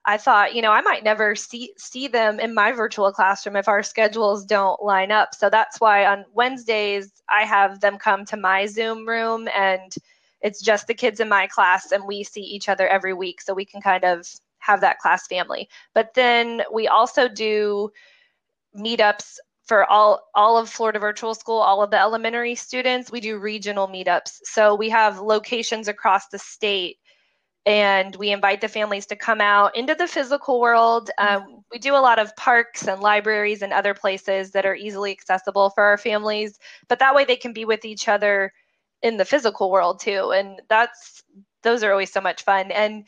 I 0.07 0.17
thought, 0.17 0.53
you 0.53 0.61
know, 0.61 0.71
I 0.71 0.81
might 0.81 1.03
never 1.03 1.35
see 1.35 1.73
see 1.77 2.07
them 2.07 2.39
in 2.39 2.53
my 2.53 2.71
virtual 2.71 3.11
classroom 3.11 3.55
if 3.55 3.67
our 3.67 3.81
schedules 3.81 4.45
don't 4.45 4.81
line 4.81 5.11
up. 5.11 5.33
So 5.33 5.49
that's 5.49 5.81
why 5.81 6.05
on 6.05 6.25
Wednesdays 6.33 7.11
I 7.27 7.43
have 7.43 7.79
them 7.81 7.97
come 7.97 8.23
to 8.25 8.37
my 8.37 8.67
Zoom 8.67 9.07
room 9.07 9.47
and 9.55 9.93
it's 10.41 10.61
just 10.61 10.85
the 10.85 10.93
kids 10.93 11.19
in 11.19 11.27
my 11.27 11.47
class 11.47 11.91
and 11.91 12.05
we 12.05 12.23
see 12.23 12.41
each 12.41 12.69
other 12.69 12.87
every 12.87 13.13
week 13.13 13.41
so 13.41 13.55
we 13.55 13.65
can 13.65 13.81
kind 13.81 14.03
of 14.03 14.27
have 14.59 14.81
that 14.81 14.99
class 14.99 15.25
family. 15.25 15.67
But 15.95 16.13
then 16.13 16.61
we 16.71 16.87
also 16.87 17.27
do 17.27 17.89
meetups 18.77 19.37
for 19.65 19.83
all 19.85 20.29
all 20.35 20.57
of 20.57 20.69
Florida 20.69 20.99
Virtual 20.99 21.35
School, 21.35 21.59
all 21.59 21.81
of 21.81 21.91
the 21.91 21.99
elementary 21.99 22.55
students. 22.55 23.11
We 23.11 23.19
do 23.19 23.37
regional 23.37 23.87
meetups. 23.87 24.39
So 24.43 24.75
we 24.75 24.89
have 24.89 25.19
locations 25.19 25.87
across 25.87 26.27
the 26.27 26.39
state 26.39 26.97
and 27.65 28.15
we 28.17 28.29
invite 28.29 28.61
the 28.61 28.67
families 28.67 29.07
to 29.07 29.15
come 29.15 29.41
out 29.41 29.75
into 29.75 29.95
the 29.95 30.07
physical 30.07 30.61
world. 30.61 31.09
Um, 31.17 31.63
we 31.71 31.79
do 31.79 31.95
a 31.95 31.97
lot 31.97 32.19
of 32.19 32.35
parks 32.35 32.87
and 32.87 33.01
libraries 33.01 33.63
and 33.63 33.73
other 33.73 33.95
places 33.95 34.51
that 34.51 34.67
are 34.67 34.75
easily 34.75 35.11
accessible 35.11 35.71
for 35.71 35.83
our 35.83 35.97
families, 35.97 36.59
but 36.87 36.99
that 36.99 37.15
way 37.15 37.25
they 37.25 37.35
can 37.35 37.53
be 37.53 37.65
with 37.65 37.83
each 37.83 38.07
other 38.07 38.53
in 39.01 39.17
the 39.17 39.25
physical 39.25 39.71
world 39.71 39.99
too. 39.99 40.31
And 40.31 40.61
that's 40.69 41.23
those 41.63 41.81
are 41.81 41.91
always 41.91 42.11
so 42.11 42.21
much 42.21 42.43
fun. 42.43 42.71
And 42.71 43.05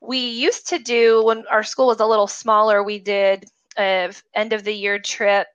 we 0.00 0.18
used 0.18 0.66
to 0.68 0.78
do 0.78 1.22
when 1.24 1.44
our 1.50 1.62
school 1.62 1.88
was 1.88 2.00
a 2.00 2.06
little 2.06 2.26
smaller, 2.26 2.82
we 2.82 2.98
did 2.98 3.44
a 3.78 4.12
end 4.34 4.54
of 4.54 4.64
the 4.64 4.72
year 4.72 4.98
trip 4.98 5.48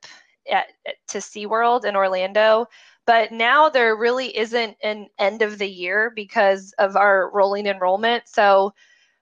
at, 0.51 0.67
to 1.10 1.19
SeaWorld 1.19 1.86
in 1.86 1.95
Orlando. 1.95 2.67
But 3.06 3.32
now 3.32 3.69
there 3.69 3.95
really 3.95 4.36
isn't 4.38 4.77
an 4.84 5.08
end 5.19 5.41
of 5.41 5.58
the 5.58 5.69
year 5.69 6.12
because 6.15 6.73
of 6.79 6.95
our 6.95 7.29
rolling 7.32 7.67
enrollment. 7.67 8.23
So 8.27 8.73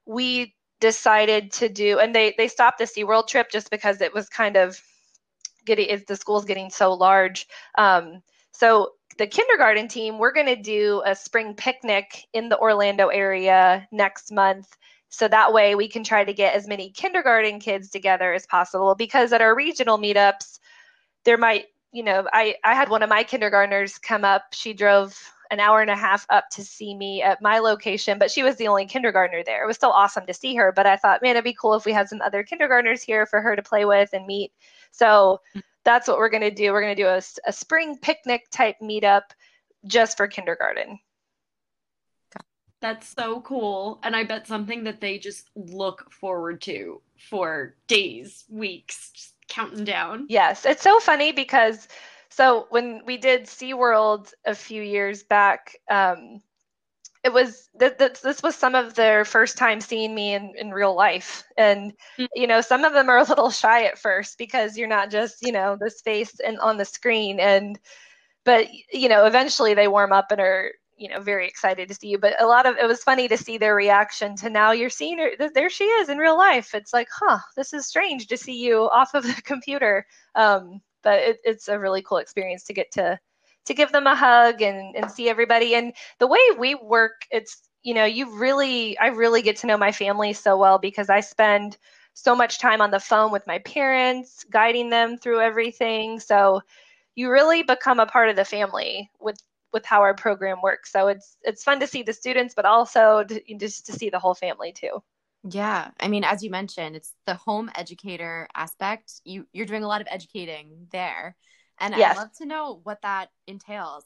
we 0.06 0.56
decided 0.80 1.52
to 1.54 1.70
do, 1.70 2.00
and 2.00 2.14
they 2.14 2.34
they 2.38 2.48
stopped 2.48 2.78
the 2.80 2.86
SeaWorld 2.86 3.28
trip 3.28 3.52
just 3.52 3.72
because 3.72 4.02
it 4.02 4.14
was 4.14 4.30
kind 4.30 4.58
of 4.58 4.80
getting 5.66 5.88
if 5.90 6.06
the 6.06 6.16
school's 6.16 6.46
getting 6.46 6.70
so 6.70 6.94
large. 6.94 7.48
Um, 7.78 8.22
so 8.52 8.92
the 9.18 9.28
kindergarten 9.28 9.88
team, 9.88 10.18
we're 10.18 10.34
going 10.34 10.48
to 10.48 10.56
do 10.56 11.02
a 11.06 11.16
spring 11.16 11.54
picnic 11.56 12.26
in 12.34 12.50
the 12.50 12.58
Orlando 12.58 13.08
area 13.08 13.88
next 13.92 14.32
month. 14.32 14.76
So 15.10 15.28
that 15.28 15.52
way 15.52 15.76
we 15.76 15.90
can 15.90 16.04
try 16.04 16.24
to 16.24 16.34
get 16.34 16.56
as 16.56 16.68
many 16.68 16.90
kindergarten 16.90 17.60
kids 17.60 17.90
together 17.90 18.34
as 18.34 18.46
possible 18.48 18.96
because 18.96 19.34
at 19.34 19.42
our 19.42 19.56
regional 19.56 19.98
meetups, 19.98 20.60
there 21.26 21.38
might, 21.38 21.66
you 21.92 22.04
know, 22.04 22.28
I, 22.34 22.56
I 22.64 22.74
had 22.76 22.90
one 22.90 23.04
of 23.04 23.10
my 23.10 23.24
kindergartners 23.24 23.98
come 23.98 24.26
up. 24.26 24.46
She 24.54 24.74
drove 24.74 25.18
an 25.52 25.60
hour 25.60 25.82
and 25.82 25.90
a 25.90 25.96
half 25.96 26.26
up 26.30 26.50
to 26.50 26.64
see 26.64 26.96
me 26.96 27.22
at 27.22 27.42
my 27.42 27.60
location, 27.60 28.18
but 28.18 28.32
she 28.32 28.42
was 28.42 28.56
the 28.56 28.70
only 28.70 28.86
kindergartner 28.86 29.44
there. 29.44 29.64
It 29.64 29.68
was 29.68 29.76
still 29.76 29.92
awesome 29.92 30.26
to 30.26 30.34
see 30.34 30.56
her, 30.56 30.72
but 30.72 30.86
I 30.86 30.96
thought, 30.96 31.22
man, 31.22 31.32
it'd 31.32 31.44
be 31.44 31.54
cool 31.54 31.74
if 31.74 31.86
we 31.86 31.92
had 31.92 32.08
some 32.08 32.22
other 32.22 32.42
kindergartners 32.42 33.04
here 33.04 33.26
for 33.26 33.42
her 33.42 33.56
to 33.56 33.62
play 33.62 33.84
with 33.84 34.14
and 34.14 34.26
meet. 34.26 34.54
So 34.92 35.42
that's 35.84 36.08
what 36.08 36.18
we're 36.18 36.30
going 36.30 36.42
to 36.42 36.52
do. 36.52 36.72
We're 36.72 36.82
going 36.82 36.96
to 36.96 37.02
do 37.02 37.10
a, 37.10 37.22
a 37.46 37.52
spring 37.52 37.98
picnic 37.98 38.50
type 38.50 38.78
meetup 38.82 39.24
just 39.86 40.16
for 40.16 40.28
kindergarten. 40.28 41.00
That's 42.80 43.10
so 43.10 43.42
cool. 43.42 44.00
And 44.04 44.16
I 44.16 44.24
bet 44.24 44.48
something 44.48 44.86
that 44.86 45.02
they 45.02 45.20
just 45.20 45.50
look 45.56 46.12
forward 46.12 46.62
to 46.62 47.02
for 47.30 47.76
days, 47.88 48.46
weeks, 48.50 49.34
counting 49.52 49.84
down. 49.84 50.26
Yes. 50.30 50.66
It's 50.66 50.82
so 50.82 51.00
funny 51.00 51.32
because 51.32 51.88
so 52.30 52.68
when 52.70 53.02
we 53.06 53.18
did 53.18 53.44
SeaWorld 53.44 54.34
a 54.46 54.56
few 54.56 54.82
years 54.82 55.22
back, 55.24 55.76
um, 55.90 56.42
it 57.24 57.32
was 57.32 57.70
th- 57.80 57.98
th- 57.98 58.22
this 58.22 58.42
was 58.42 58.56
some 58.56 58.74
of 58.74 58.96
their 58.96 59.26
first 59.26 59.58
time 59.58 59.82
seeing 59.82 60.16
me 60.16 60.34
in, 60.34 60.54
in 60.58 60.72
real 60.72 60.96
life 60.96 61.44
and 61.58 61.92
mm-hmm. 62.18 62.26
you 62.34 62.48
know 62.48 62.62
some 62.62 62.84
of 62.84 62.94
them 62.94 63.10
are 63.10 63.20
a 63.20 63.24
little 63.24 63.52
shy 63.62 63.84
at 63.86 64.00
first 64.00 64.38
because 64.38 64.78
you're 64.78 64.88
not 64.88 65.12
just 65.12 65.42
you 65.42 65.52
know 65.52 65.78
this 65.80 66.02
face 66.02 66.40
and 66.40 66.60
on 66.60 66.78
the 66.78 66.86
screen 66.86 67.40
and 67.40 67.80
but 68.44 68.68
you 68.92 69.08
know 69.08 69.26
eventually 69.26 69.74
they 69.74 69.88
warm 69.88 70.12
up 70.12 70.32
and 70.32 70.42
are 70.42 70.72
you 71.02 71.10
know 71.10 71.20
very 71.20 71.48
excited 71.48 71.88
to 71.88 71.96
see 71.96 72.10
you 72.10 72.18
but 72.18 72.40
a 72.42 72.46
lot 72.46 72.66
of 72.66 72.78
it 72.78 72.88
was 72.88 73.04
funny 73.04 73.28
to 73.28 73.38
see 73.38 73.58
their 73.58 73.76
reaction 73.76 74.36
to 74.36 74.50
now 74.50 74.72
you're 74.72 74.90
seeing 74.90 75.18
her 75.18 75.32
there 75.54 75.70
she 75.70 75.86
is 75.86 76.10
in 76.10 76.18
real 76.18 76.38
life 76.38 76.76
it's 76.76 76.94
like 76.94 77.08
huh 77.12 77.40
this 77.58 77.74
is 77.74 77.88
strange 77.88 78.28
to 78.28 78.38
see 78.38 78.64
you 78.64 78.90
off 78.90 79.14
of 79.14 79.24
the 79.36 79.42
computer 79.42 80.06
um, 80.36 80.80
but 81.04 81.20
it, 81.20 81.38
it's 81.44 81.68
a 81.68 81.80
really 81.80 82.02
cool 82.02 82.20
experience 82.20 82.64
to 82.64 82.74
get 82.74 82.92
to 82.92 83.20
to 83.66 83.74
give 83.74 83.92
them 83.92 84.08
a 84.08 84.16
hug 84.16 84.62
and, 84.62 84.96
and 84.96 85.12
see 85.12 85.30
everybody. 85.30 85.76
And 85.76 85.94
the 86.20 86.28
way 86.28 86.40
we 86.58 86.76
work, 86.76 87.26
it's, 87.32 87.62
you 87.84 87.94
know, 87.94 88.06
you 88.06 88.38
really, 88.38 88.98
I 88.98 89.08
really 89.08 89.42
get 89.42 89.58
to 89.58 89.68
know 89.68 89.78
my 89.78 89.92
family 89.92 90.34
so 90.34 90.58
well 90.58 90.80
because 90.80 91.10
I 91.10 91.20
spend 91.20 91.78
so 92.14 92.36
much 92.36 92.60
time 92.60 92.82
on 92.82 92.92
the 92.92 93.00
phone 93.00 93.32
with 93.32 93.48
my 93.48 93.60
parents, 93.60 94.46
guiding 94.50 94.90
them 94.90 95.18
through 95.18 95.42
everything. 95.42 96.20
So 96.20 96.62
you 97.16 97.32
really 97.32 97.64
become 97.64 98.00
a 98.00 98.06
part 98.06 98.30
of 98.30 98.36
the 98.36 98.46
family 98.46 99.10
with 99.20 99.38
with 99.74 99.86
how 99.86 100.02
our 100.02 100.14
program 100.14 100.62
works. 100.62 100.92
So 100.92 101.08
it's 101.08 101.38
it's 101.44 101.64
fun 101.64 101.80
to 101.80 101.88
see 101.88 102.04
the 102.04 102.14
students, 102.14 102.54
but 102.56 102.66
also 102.66 103.24
to, 103.24 103.56
just 103.58 103.86
to 103.88 103.94
see 103.94 104.10
the 104.10 104.20
whole 104.20 104.36
family 104.36 104.72
too. 104.72 105.02
Yeah, 105.44 105.90
I 106.00 106.08
mean, 106.08 106.24
as 106.24 106.44
you 106.44 106.52
mentioned, 106.52 106.96
it's 106.96 107.14
the 107.26 107.34
home 107.34 107.72
educator 107.76 108.48
aspect. 108.56 109.22
You 109.24 109.48
you're 109.54 109.66
doing 109.66 109.84
a 109.84 109.88
lot 109.88 110.02
of 110.02 110.08
educating 110.10 110.88
there. 110.92 111.36
And 111.80 111.96
yes. 111.98 112.16
I'd 112.16 112.22
love 112.22 112.38
to 112.38 112.46
know 112.46 112.80
what 112.84 113.02
that 113.02 113.30
entails. 113.48 114.06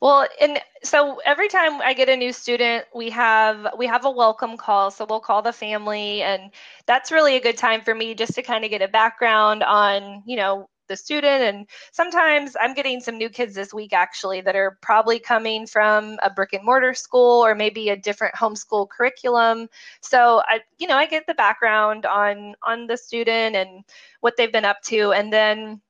Well, 0.00 0.26
and 0.40 0.58
so 0.82 1.20
every 1.26 1.48
time 1.48 1.82
I 1.82 1.92
get 1.92 2.08
a 2.08 2.16
new 2.16 2.32
student, 2.32 2.86
we 2.94 3.10
have 3.10 3.74
we 3.76 3.86
have 3.86 4.06
a 4.06 4.10
welcome 4.10 4.56
call. 4.56 4.90
So 4.90 5.04
we'll 5.08 5.20
call 5.20 5.42
the 5.42 5.52
family 5.52 6.22
and 6.22 6.50
that's 6.86 7.12
really 7.12 7.36
a 7.36 7.40
good 7.40 7.58
time 7.58 7.82
for 7.82 7.94
me 7.94 8.14
just 8.14 8.34
to 8.36 8.42
kind 8.42 8.64
of 8.64 8.70
get 8.70 8.80
a 8.80 8.88
background 8.88 9.62
on, 9.62 10.22
you 10.26 10.36
know, 10.36 10.70
the 10.90 10.96
student 10.96 11.42
and 11.42 11.66
sometimes 11.92 12.56
i'm 12.60 12.74
getting 12.74 13.00
some 13.00 13.16
new 13.16 13.30
kids 13.30 13.54
this 13.54 13.72
week 13.72 13.92
actually 13.92 14.40
that 14.42 14.56
are 14.56 14.76
probably 14.82 15.18
coming 15.18 15.66
from 15.66 16.18
a 16.22 16.28
brick 16.28 16.52
and 16.52 16.64
mortar 16.64 16.92
school 16.92 17.44
or 17.46 17.54
maybe 17.54 17.88
a 17.88 17.96
different 17.96 18.34
homeschool 18.34 18.88
curriculum 18.90 19.68
so 20.02 20.42
i 20.46 20.60
you 20.78 20.86
know 20.86 20.96
i 20.96 21.06
get 21.06 21.26
the 21.26 21.34
background 21.34 22.04
on 22.04 22.54
on 22.62 22.86
the 22.88 22.96
student 22.96 23.54
and 23.54 23.84
what 24.20 24.36
they've 24.36 24.52
been 24.52 24.64
up 24.64 24.82
to 24.82 25.12
and 25.12 25.32
then 25.32 25.80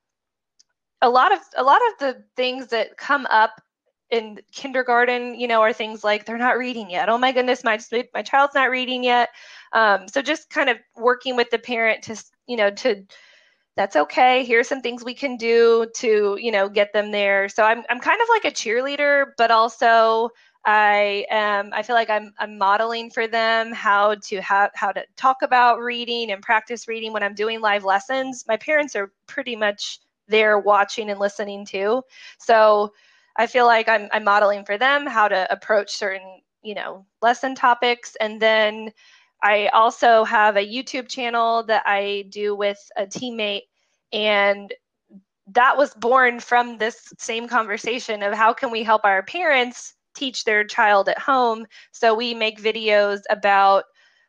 a 1.01 1.09
lot 1.09 1.33
of 1.33 1.39
a 1.57 1.63
lot 1.63 1.81
of 1.87 1.97
the 1.99 2.23
things 2.35 2.67
that 2.67 2.95
come 2.95 3.25
up 3.31 3.59
in 4.11 4.39
kindergarten, 4.51 5.39
you 5.39 5.47
know, 5.47 5.61
are 5.61 5.73
things 5.73 6.03
like 6.03 6.25
they're 6.25 6.37
not 6.37 6.57
reading 6.57 6.89
yet. 6.89 7.09
Oh 7.09 7.17
my 7.17 7.31
goodness, 7.31 7.63
my 7.63 7.79
my 8.13 8.21
child's 8.21 8.53
not 8.53 8.69
reading 8.69 9.03
yet. 9.03 9.29
Um, 9.73 10.07
so 10.07 10.21
just 10.21 10.49
kind 10.49 10.69
of 10.69 10.77
working 10.95 11.35
with 11.35 11.49
the 11.49 11.57
parent 11.57 12.03
to, 12.03 12.23
you 12.45 12.57
know, 12.57 12.69
to 12.71 13.05
that's 13.77 13.95
okay. 13.95 14.43
Here's 14.43 14.67
some 14.67 14.81
things 14.81 15.03
we 15.03 15.13
can 15.13 15.37
do 15.37 15.87
to, 15.97 16.37
you 16.39 16.51
know, 16.51 16.67
get 16.69 16.93
them 16.93 17.11
there. 17.11 17.47
So 17.49 17.63
I'm 17.63 17.83
I'm 17.89 17.99
kind 17.99 18.21
of 18.21 18.27
like 18.29 18.45
a 18.45 18.55
cheerleader, 18.55 19.27
but 19.37 19.49
also 19.51 20.29
I 20.65 21.25
am 21.31 21.71
I 21.73 21.81
feel 21.83 21.95
like 21.95 22.09
I'm 22.09 22.33
I'm 22.37 22.57
modeling 22.57 23.09
for 23.09 23.27
them 23.27 23.71
how 23.71 24.15
to 24.15 24.41
how 24.41 24.69
how 24.75 24.91
to 24.91 25.03
talk 25.15 25.37
about 25.41 25.79
reading 25.79 26.31
and 26.31 26.41
practice 26.43 26.87
reading 26.87 27.13
when 27.13 27.23
I'm 27.23 27.33
doing 27.33 27.61
live 27.61 27.83
lessons. 27.85 28.43
My 28.47 28.57
parents 28.57 28.95
are 28.95 29.11
pretty 29.27 29.55
much 29.55 29.99
they're 30.27 30.59
watching 30.59 31.09
and 31.09 31.19
listening 31.19 31.65
too, 31.65 32.03
So 32.39 32.93
I 33.37 33.47
feel 33.47 33.65
like 33.65 33.87
I'm, 33.89 34.07
I'm 34.11 34.23
modeling 34.23 34.65
for 34.65 34.77
them 34.77 35.05
how 35.05 35.27
to 35.27 35.51
approach 35.51 35.91
certain, 35.91 36.41
you 36.63 36.75
know, 36.75 37.05
lesson 37.21 37.55
topics. 37.55 38.15
And 38.19 38.41
then 38.41 38.91
I 39.43 39.67
also 39.67 40.23
have 40.23 40.55
a 40.55 40.67
YouTube 40.67 41.07
channel 41.07 41.63
that 41.63 41.83
I 41.85 42.25
do 42.29 42.55
with 42.55 42.79
a 42.95 43.05
teammate. 43.05 43.63
And 44.13 44.73
that 45.47 45.77
was 45.77 45.93
born 45.95 46.39
from 46.39 46.77
this 46.77 47.11
same 47.17 47.47
conversation 47.47 48.23
of 48.23 48.33
how 48.33 48.53
can 48.53 48.71
we 48.71 48.83
help 48.83 49.03
our 49.03 49.23
parents 49.23 49.95
teach 50.15 50.43
their 50.43 50.63
child 50.63 51.09
at 51.09 51.19
home. 51.19 51.65
So 51.91 52.13
we 52.13 52.33
make 52.33 52.61
videos 52.61 53.21
about 53.29 53.85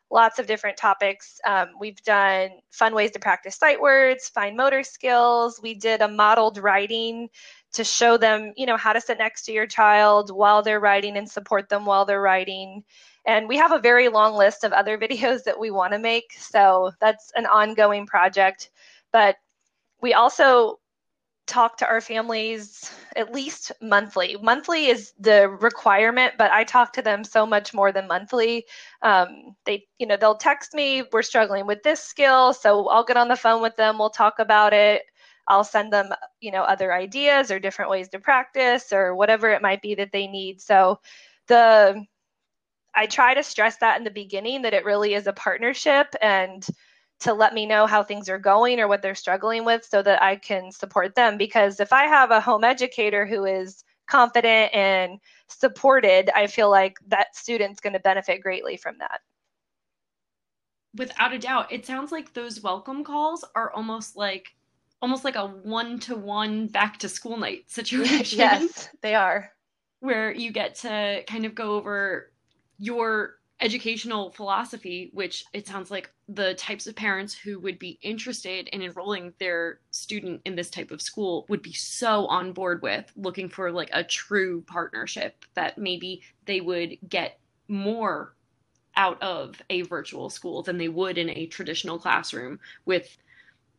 lots 0.09 0.37
of 0.37 0.47
different 0.47 0.77
topics. 0.77 1.39
Um, 1.45 1.69
we've 1.79 2.01
done 2.03 2.49
fun 2.71 2.93
ways 2.93 3.11
to 3.11 3.19
practice 3.19 3.55
sight 3.55 3.81
words, 3.81 4.29
fine 4.29 4.55
motor 4.55 4.83
skills. 4.83 5.59
We 5.61 5.73
did 5.73 6.01
a 6.01 6.07
modeled 6.07 6.59
writing 6.59 7.29
to 7.73 7.83
show 7.83 8.17
them, 8.17 8.53
you 8.55 8.67
know, 8.67 8.77
how 8.77 8.93
to 8.93 9.01
sit 9.01 9.17
next 9.17 9.45
to 9.45 9.51
your 9.51 9.65
child 9.65 10.29
while 10.29 10.61
they're 10.61 10.79
writing 10.79 11.17
and 11.17 11.29
support 11.29 11.67
them 11.67 11.85
while 11.85 12.05
they're 12.05 12.21
writing. 12.21 12.83
And 13.25 13.47
we 13.47 13.57
have 13.57 13.71
a 13.71 13.79
very 13.79 14.09
long 14.09 14.35
list 14.35 14.63
of 14.63 14.73
other 14.73 14.97
videos 15.05 15.43
that 15.43 15.59
we 15.59 15.71
want 15.71 15.93
to 15.93 15.99
make. 15.99 16.33
So 16.37 16.91
that's 16.99 17.31
an 17.35 17.45
ongoing 17.45 18.05
project. 18.05 18.69
But 19.11 19.37
we 20.01 20.13
also 20.13 20.79
talk 21.45 21.77
to 21.77 21.87
our 21.87 22.01
families 22.01 22.91
at 23.15 23.33
least 23.33 23.71
monthly. 23.81 24.37
Monthly 24.41 24.87
is 24.87 25.13
the 25.19 25.49
requirement, 25.49 26.33
but 26.37 26.51
I 26.51 26.63
talk 26.63 26.93
to 26.93 27.01
them 27.01 27.23
so 27.23 27.45
much 27.45 27.73
more 27.73 27.91
than 27.91 28.07
monthly. 28.07 28.65
Um, 29.01 29.55
they, 29.65 29.85
you 29.99 30.07
know, 30.07 30.15
they'll 30.15 30.35
text 30.35 30.73
me, 30.73 31.03
we're 31.11 31.21
struggling 31.21 31.67
with 31.67 31.83
this 31.83 32.01
skill, 32.01 32.53
so 32.53 32.87
I'll 32.87 33.03
get 33.03 33.17
on 33.17 33.27
the 33.27 33.35
phone 33.35 33.61
with 33.61 33.75
them, 33.75 33.97
we'll 33.97 34.09
talk 34.09 34.39
about 34.39 34.73
it. 34.73 35.03
I'll 35.49 35.65
send 35.65 35.91
them, 35.91 36.09
you 36.39 36.51
know, 36.51 36.63
other 36.63 36.93
ideas 36.93 37.51
or 37.51 37.59
different 37.59 37.91
ways 37.91 38.07
to 38.09 38.19
practice 38.19 38.93
or 38.93 39.13
whatever 39.13 39.49
it 39.49 39.61
might 39.61 39.81
be 39.81 39.93
that 39.95 40.13
they 40.13 40.25
need. 40.25 40.61
So 40.61 41.01
the 41.47 42.05
I 42.95 43.07
try 43.07 43.33
to 43.33 43.43
stress 43.43 43.77
that 43.77 43.97
in 43.97 44.03
the 44.03 44.11
beginning 44.11 44.61
that 44.63 44.73
it 44.73 44.85
really 44.85 45.13
is 45.13 45.27
a 45.27 45.33
partnership 45.33 46.13
and 46.21 46.65
to 47.21 47.33
let 47.33 47.53
me 47.53 47.65
know 47.65 47.87
how 47.87 48.03
things 48.03 48.27
are 48.29 48.37
going 48.37 48.79
or 48.79 48.87
what 48.87 49.01
they're 49.01 49.15
struggling 49.15 49.65
with 49.65 49.85
so 49.85 50.01
that 50.01 50.21
I 50.21 50.35
can 50.35 50.71
support 50.71 51.15
them. 51.15 51.37
Because 51.37 51.79
if 51.79 51.93
I 51.93 52.03
have 52.03 52.31
a 52.31 52.41
home 52.41 52.63
educator 52.63 53.25
who 53.25 53.45
is 53.45 53.83
confident 54.07 54.73
and 54.73 55.19
supported, 55.47 56.29
I 56.35 56.47
feel 56.47 56.69
like 56.69 56.97
that 57.07 57.35
student's 57.35 57.79
going 57.79 57.93
to 57.93 57.99
benefit 57.99 58.41
greatly 58.41 58.77
from 58.77 58.97
that. 58.99 59.21
Without 60.95 61.33
a 61.33 61.39
doubt, 61.39 61.71
it 61.71 61.85
sounds 61.85 62.11
like 62.11 62.33
those 62.33 62.61
welcome 62.61 63.03
calls 63.03 63.45
are 63.55 63.71
almost 63.71 64.15
like 64.15 64.49
almost 65.01 65.25
like 65.25 65.35
a 65.35 65.47
one-to-one 65.47 66.67
back 66.67 66.97
to 66.99 67.09
school 67.09 67.35
night 67.37 67.69
situation. 67.69 68.39
yes, 68.39 68.89
they 69.01 69.15
are. 69.15 69.51
Where 69.99 70.33
you 70.33 70.51
get 70.51 70.75
to 70.75 71.23
kind 71.27 71.45
of 71.45 71.55
go 71.55 71.75
over 71.75 72.32
your 72.83 73.35
educational 73.61 74.29
philosophy, 74.31 75.09
which 75.13 75.45
it 75.53 75.65
sounds 75.65 75.89
like 75.89 76.11
the 76.27 76.53
types 76.55 76.85
of 76.85 76.93
parents 76.97 77.33
who 77.33 77.57
would 77.59 77.79
be 77.79 77.97
interested 78.01 78.67
in 78.73 78.81
enrolling 78.81 79.31
their 79.39 79.79
student 79.91 80.41
in 80.43 80.53
this 80.53 80.69
type 80.69 80.91
of 80.91 81.01
school 81.01 81.45
would 81.47 81.61
be 81.61 81.71
so 81.71 82.25
on 82.25 82.51
board 82.51 82.81
with 82.81 83.09
looking 83.15 83.47
for 83.47 83.71
like 83.71 83.89
a 83.93 84.03
true 84.03 84.61
partnership 84.67 85.45
that 85.53 85.77
maybe 85.77 86.21
they 86.45 86.59
would 86.59 86.97
get 87.07 87.39
more 87.69 88.33
out 88.97 89.21
of 89.23 89.61
a 89.69 89.83
virtual 89.83 90.29
school 90.29 90.61
than 90.61 90.77
they 90.77 90.89
would 90.89 91.17
in 91.17 91.29
a 91.29 91.45
traditional 91.45 91.97
classroom 91.97 92.59
with 92.85 93.17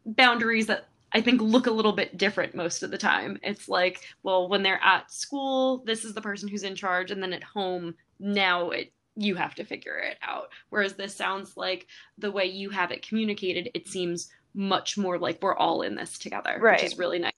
boundaries 0.07 0.67
that 0.67 0.89
I 1.13 1.21
think 1.21 1.43
look 1.43 1.67
a 1.67 1.71
little 1.71 1.93
bit 1.93 2.17
different 2.17 2.55
most 2.55 2.83
of 2.83 2.91
the 2.91 2.99
time. 2.99 3.39
It's 3.43 3.69
like, 3.69 4.01
well, 4.23 4.49
when 4.49 4.63
they're 4.63 4.83
at 4.83 5.13
school, 5.13 5.83
this 5.85 6.05
is 6.05 6.15
the 6.15 6.23
person 6.23 6.49
who's 6.49 6.65
in 6.65 6.75
charge, 6.75 7.11
and 7.11 7.23
then 7.23 7.33
at 7.33 7.45
home, 7.45 7.95
now 8.19 8.71
it 8.71 8.93
you 9.17 9.37
have 9.37 9.55
to 9.55 9.65
figure 9.65 9.97
it 9.97 10.19
out. 10.23 10.49
Whereas 10.71 10.95
this 10.95 11.15
sounds 11.15 11.57
like 11.57 11.87
the 12.19 12.33
way 12.33 12.47
you 12.47 12.71
have 12.71 12.91
it 12.91 13.07
communicated, 13.07 13.71
it 13.75 13.89
seems 13.89 14.31
much 14.55 14.97
more 14.99 15.19
like 15.19 15.43
we're 15.43 15.57
all 15.57 15.83
in 15.83 15.95
this 15.95 16.19
together, 16.19 16.59
right. 16.61 16.81
which 16.81 16.93
is 16.93 16.99
really 16.99 17.19
nice. 17.19 17.33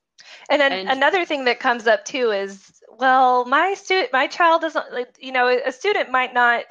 And 0.48 0.60
then 0.60 0.72
and, 0.72 0.88
another 0.88 1.24
thing 1.24 1.44
that 1.44 1.60
comes 1.60 1.86
up 1.86 2.04
too 2.04 2.30
is, 2.30 2.80
well, 2.98 3.44
my 3.44 3.74
student, 3.74 4.12
my 4.12 4.26
child 4.26 4.62
doesn't, 4.62 4.92
like, 4.92 5.16
you 5.20 5.32
know, 5.32 5.48
a 5.48 5.72
student 5.72 6.10
might 6.10 6.32
not 6.32 6.64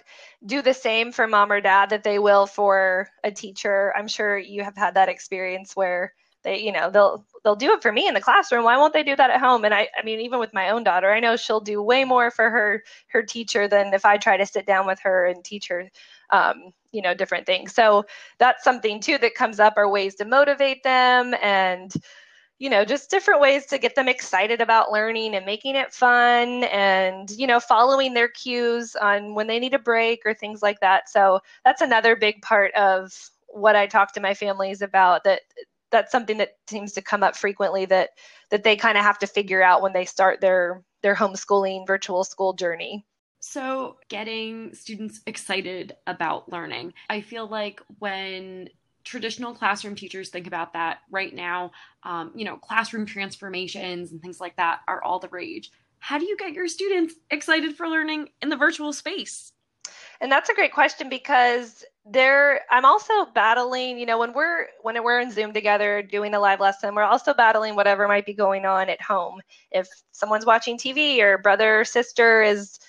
do 0.45 0.61
the 0.61 0.73
same 0.73 1.11
for 1.11 1.27
mom 1.27 1.51
or 1.51 1.61
dad 1.61 1.91
that 1.91 2.03
they 2.03 2.17
will 2.17 2.47
for 2.47 3.09
a 3.23 3.31
teacher. 3.31 3.93
I'm 3.95 4.07
sure 4.07 4.37
you 4.37 4.63
have 4.63 4.75
had 4.75 4.95
that 4.95 5.09
experience 5.09 5.75
where 5.75 6.13
they 6.45 6.59
you 6.61 6.71
know 6.71 6.89
they'll 6.89 7.25
they'll 7.43 7.55
do 7.57 7.73
it 7.73 7.81
for 7.81 7.91
me 7.91 8.07
in 8.07 8.13
the 8.13 8.21
classroom. 8.21 8.63
Why 8.63 8.77
won't 8.77 8.93
they 8.93 9.03
do 9.03 9.15
that 9.17 9.29
at 9.31 9.41
home? 9.41 9.65
And 9.65 9.73
i 9.73 9.89
i 9.99 10.03
mean 10.03 10.21
even 10.21 10.39
with 10.39 10.53
my 10.53 10.69
own 10.69 10.83
daughter 10.83 11.11
i 11.11 11.19
know 11.19 11.35
she'll 11.35 11.59
do 11.59 11.81
way 11.81 12.05
more 12.05 12.31
for 12.31 12.49
her 12.49 12.83
her 13.07 13.23
teacher 13.23 13.67
than 13.67 13.93
if 13.93 14.05
i 14.05 14.17
try 14.17 14.37
to 14.37 14.45
sit 14.45 14.65
down 14.65 14.87
with 14.87 14.99
her 15.01 15.25
and 15.25 15.43
teach 15.43 15.67
her 15.67 15.89
um, 16.31 16.73
you 16.91 17.01
know 17.01 17.13
different 17.13 17.45
things. 17.45 17.73
So 17.73 18.05
that's 18.37 18.63
something 18.63 18.99
too 18.99 19.17
that 19.19 19.35
comes 19.35 19.59
up 19.59 19.73
are 19.77 19.89
ways 19.89 20.15
to 20.15 20.25
motivate 20.25 20.83
them 20.83 21.35
and 21.41 21.93
you 22.57 22.69
know 22.69 22.85
just 22.85 23.09
different 23.09 23.41
ways 23.41 23.65
to 23.67 23.77
get 23.77 23.95
them 23.95 24.07
excited 24.07 24.61
about 24.61 24.91
learning 24.91 25.35
and 25.35 25.45
making 25.45 25.75
it 25.75 25.93
fun 25.93 26.63
and 26.65 27.29
you 27.31 27.47
know 27.47 27.59
following 27.59 28.13
their 28.13 28.29
cues 28.29 28.95
on 28.95 29.35
when 29.35 29.47
they 29.47 29.59
need 29.59 29.73
a 29.73 29.79
break 29.79 30.21
or 30.25 30.33
things 30.33 30.61
like 30.61 30.79
that. 30.79 31.09
So 31.09 31.41
that's 31.65 31.81
another 31.81 32.15
big 32.15 32.41
part 32.41 32.73
of 32.75 33.11
what 33.49 33.75
i 33.75 33.87
talk 33.87 34.11
to 34.13 34.19
my 34.19 34.33
families 34.33 34.81
about 34.81 35.23
that 35.23 35.41
that's 35.91 36.11
something 36.11 36.37
that 36.37 36.57
seems 36.67 36.93
to 36.93 37.01
come 37.01 37.23
up 37.23 37.35
frequently 37.35 37.85
that 37.85 38.11
that 38.49 38.63
they 38.63 38.75
kind 38.75 38.97
of 38.97 39.03
have 39.03 39.19
to 39.19 39.27
figure 39.27 39.63
out 39.63 39.81
when 39.81 39.93
they 39.93 40.05
start 40.05 40.41
their 40.41 40.83
their 41.01 41.15
homeschooling 41.15 41.85
virtual 41.87 42.23
school 42.23 42.53
journey. 42.53 43.05
So, 43.39 43.97
getting 44.09 44.73
students 44.73 45.21
excited 45.27 45.95
about 46.07 46.51
learning. 46.51 46.93
I 47.09 47.21
feel 47.21 47.47
like 47.47 47.79
when 47.99 48.69
traditional 49.03 49.53
classroom 49.53 49.93
teachers 49.93 50.29
think 50.29 50.47
about 50.47 50.73
that 50.73 50.97
right 51.11 51.33
now, 51.33 51.71
um, 52.03 52.31
you 52.33 52.43
know, 52.43 52.57
classroom 52.57 53.05
transformations 53.05 54.11
and 54.11 54.19
things 54.19 54.41
like 54.41 54.55
that 54.55 54.79
are 54.87 55.03
all 55.03 55.19
the 55.19 55.29
rage. 55.29 55.71
How 55.99 56.17
do 56.17 56.25
you 56.25 56.35
get 56.37 56.53
your 56.53 56.67
students 56.67 57.13
excited 57.29 57.77
for 57.77 57.87
learning 57.87 58.29
in 58.41 58.49
the 58.49 58.57
virtual 58.57 58.91
space? 58.91 59.51
And 60.21 60.31
that's 60.31 60.49
a 60.49 60.53
great 60.55 60.73
question 60.73 61.09
because 61.09 61.83
there 62.07 62.61
i'm 62.69 62.85
also 62.85 63.25
battling 63.33 63.97
you 63.97 64.05
know 64.05 64.19
when 64.19 64.31
we're 64.31 64.67
when 64.83 65.01
we're 65.03 65.19
in 65.19 65.31
zoom 65.31 65.51
together 65.51 66.03
doing 66.03 66.35
a 66.35 66.39
live 66.39 66.59
lesson 66.59 66.93
we're 66.93 67.01
also 67.01 67.33
battling 67.33 67.75
whatever 67.75 68.07
might 68.07 68.27
be 68.27 68.33
going 68.33 68.63
on 68.65 68.89
at 68.89 69.01
home. 69.01 69.41
If 69.71 69.87
someone's 70.11 70.45
watching 70.45 70.77
tv 70.77 71.19
or 71.19 71.39
brother 71.39 71.81
or 71.81 71.85
sister 71.85 72.43
is 72.43 72.79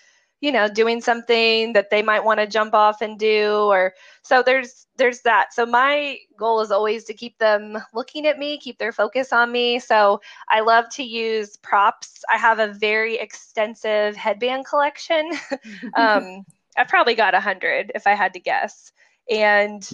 you 0.41 0.53
know 0.53 0.69
doing 0.69 1.01
something 1.01 1.73
that 1.73 1.89
they 1.91 2.03
might 2.03 2.25
want 2.25 2.41
to 2.41 2.47
jump 2.47 2.75
off 2.75 3.01
and 3.01 3.19
do 3.19 3.55
or 3.71 3.95
so 4.23 4.43
there's 4.43 4.87
there's 4.99 5.23
that. 5.23 5.53
So 5.53 5.67
my 5.67 6.19
goal 6.39 6.61
is 6.61 6.71
always 6.71 7.05
to 7.05 7.15
keep 7.15 7.39
them 7.39 7.79
looking 7.95 8.27
at 8.27 8.39
me 8.39 8.59
keep 8.59 8.79
their 8.79 8.93
focus 8.93 9.33
on 9.33 9.51
me. 9.51 9.79
So 9.79 10.21
i 10.49 10.61
love 10.61 10.91
to 10.91 11.03
use 11.03 11.57
props. 11.57 12.23
I 12.31 12.37
have 12.37 12.59
a 12.59 12.75
very 12.75 13.17
extensive 13.17 14.15
headband 14.15 14.67
collection. 14.67 15.31
Um, 15.97 16.45
I've 16.77 16.89
probably 16.89 17.15
got 17.15 17.35
a 17.35 17.41
hundred 17.41 17.93
if 17.95 18.07
I 18.07 18.15
had 18.15 18.33
to 18.35 18.41
guess 18.41 18.93
and 19.31 19.89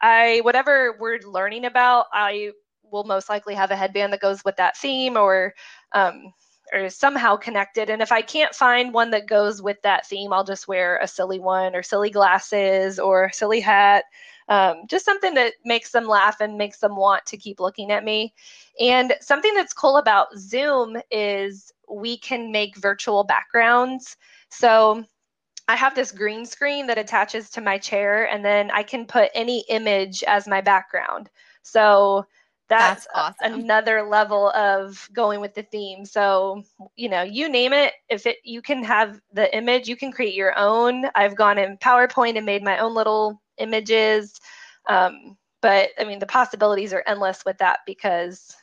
I 0.00 0.40
whatever 0.42 0.96
we're 0.98 1.20
learning 1.20 1.64
about, 1.64 2.06
I 2.12 2.52
will 2.82 3.04
most 3.04 3.28
likely 3.28 3.54
have 3.54 3.70
a 3.70 3.76
headband 3.76 4.12
that 4.12 4.20
goes 4.20 4.44
with 4.44 4.56
that 4.56 4.76
theme 4.76 5.16
or 5.16 5.54
um, 5.92 6.32
or 6.72 6.88
somehow 6.90 7.36
connected. 7.36 7.90
And 7.90 8.02
if 8.02 8.10
I 8.12 8.22
can't 8.22 8.54
find 8.54 8.92
one 8.92 9.10
that 9.12 9.28
goes 9.28 9.62
with 9.62 9.80
that 9.82 10.06
theme, 10.06 10.32
I'll 10.32 10.44
just 10.44 10.68
wear 10.68 10.98
a 10.98 11.06
silly 11.06 11.38
one 11.38 11.74
or 11.74 11.82
silly 11.82 12.10
glasses 12.10 12.98
or 12.98 13.30
silly 13.32 13.60
hat. 13.60 14.04
Um, 14.48 14.82
just 14.88 15.04
something 15.04 15.34
that 15.34 15.54
makes 15.64 15.90
them 15.90 16.06
laugh 16.06 16.40
and 16.40 16.58
makes 16.58 16.78
them 16.78 16.96
want 16.96 17.24
to 17.26 17.36
keep 17.36 17.60
looking 17.60 17.90
at 17.92 18.04
me. 18.04 18.32
And 18.80 19.14
something 19.20 19.54
that's 19.54 19.72
cool 19.72 19.96
about 19.96 20.36
Zoom 20.36 20.96
is 21.10 21.72
we 21.90 22.18
can 22.18 22.52
make 22.52 22.76
virtual 22.76 23.24
backgrounds. 23.24 24.16
So 24.50 25.04
I 25.68 25.76
have 25.76 25.94
this 25.94 26.12
green 26.12 26.46
screen 26.46 26.86
that 26.86 26.98
attaches 26.98 27.50
to 27.50 27.60
my 27.60 27.78
chair, 27.78 28.28
and 28.28 28.44
then 28.44 28.70
I 28.70 28.82
can 28.82 29.04
put 29.04 29.30
any 29.34 29.64
image 29.68 30.22
as 30.24 30.46
my 30.46 30.60
background. 30.60 31.28
So 31.62 32.26
that's, 32.68 33.06
that's 33.14 33.36
awesome. 33.42 33.60
another 33.60 34.02
level 34.02 34.50
of 34.50 35.08
going 35.12 35.40
with 35.40 35.54
the 35.54 35.62
theme. 35.64 36.04
So, 36.04 36.62
you 36.96 37.08
know, 37.08 37.22
you 37.22 37.48
name 37.48 37.72
it, 37.72 37.94
if 38.08 38.26
it 38.26 38.38
you 38.44 38.62
can 38.62 38.82
have 38.84 39.20
the 39.32 39.54
image, 39.56 39.88
you 39.88 39.96
can 39.96 40.12
create 40.12 40.34
your 40.34 40.56
own. 40.58 41.06
I've 41.14 41.36
gone 41.36 41.58
in 41.58 41.76
PowerPoint 41.78 42.36
and 42.36 42.46
made 42.46 42.62
my 42.62 42.78
own 42.78 42.94
little 42.94 43.40
images. 43.58 44.40
Um, 44.88 45.36
but 45.62 45.90
I 45.98 46.04
mean, 46.04 46.18
the 46.18 46.26
possibilities 46.26 46.92
are 46.92 47.04
endless 47.06 47.44
with 47.44 47.58
that 47.58 47.80
because 47.86 48.54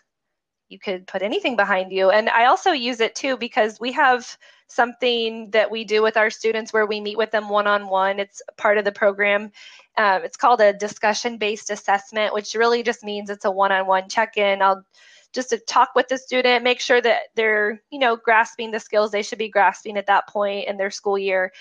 you 0.69 0.79
could 0.79 1.07
put 1.07 1.21
anything 1.21 1.55
behind 1.55 1.91
you. 1.91 2.09
And 2.09 2.29
I 2.29 2.45
also 2.45 2.71
use 2.71 2.99
it 2.99 3.15
too 3.15 3.37
because 3.37 3.79
we 3.79 3.91
have 3.93 4.37
something 4.73 5.51
that 5.51 5.71
we 5.71 5.83
do 5.83 6.01
with 6.01 6.17
our 6.17 6.29
students 6.29 6.73
where 6.73 6.85
we 6.85 6.99
meet 6.99 7.17
with 7.17 7.31
them 7.31 7.49
one 7.49 7.67
on 7.67 7.87
one. 7.87 8.19
It's 8.19 8.41
part 8.57 8.77
of 8.77 8.85
the 8.85 8.91
program. 8.91 9.51
Um, 9.97 10.23
it's 10.23 10.37
called 10.37 10.61
a 10.61 10.73
discussion 10.73 11.37
based 11.37 11.69
assessment, 11.69 12.33
which 12.33 12.55
really 12.55 12.83
just 12.83 13.03
means 13.03 13.29
it's 13.29 13.45
a 13.45 13.51
one 13.51 13.71
on 13.71 13.87
one 13.87 14.09
check 14.09 14.37
in. 14.37 14.61
I'll 14.61 14.83
just 15.33 15.49
to 15.49 15.57
talk 15.57 15.89
with 15.95 16.07
the 16.07 16.17
student, 16.17 16.63
make 16.63 16.79
sure 16.79 17.01
that 17.01 17.23
they're, 17.35 17.81
you 17.89 17.99
know, 17.99 18.15
grasping 18.15 18.71
the 18.71 18.79
skills 18.79 19.11
they 19.11 19.23
should 19.23 19.39
be 19.39 19.49
grasping 19.49 19.97
at 19.97 20.07
that 20.07 20.27
point 20.27 20.67
in 20.67 20.77
their 20.77 20.91
school 20.91 21.17
year. 21.17 21.51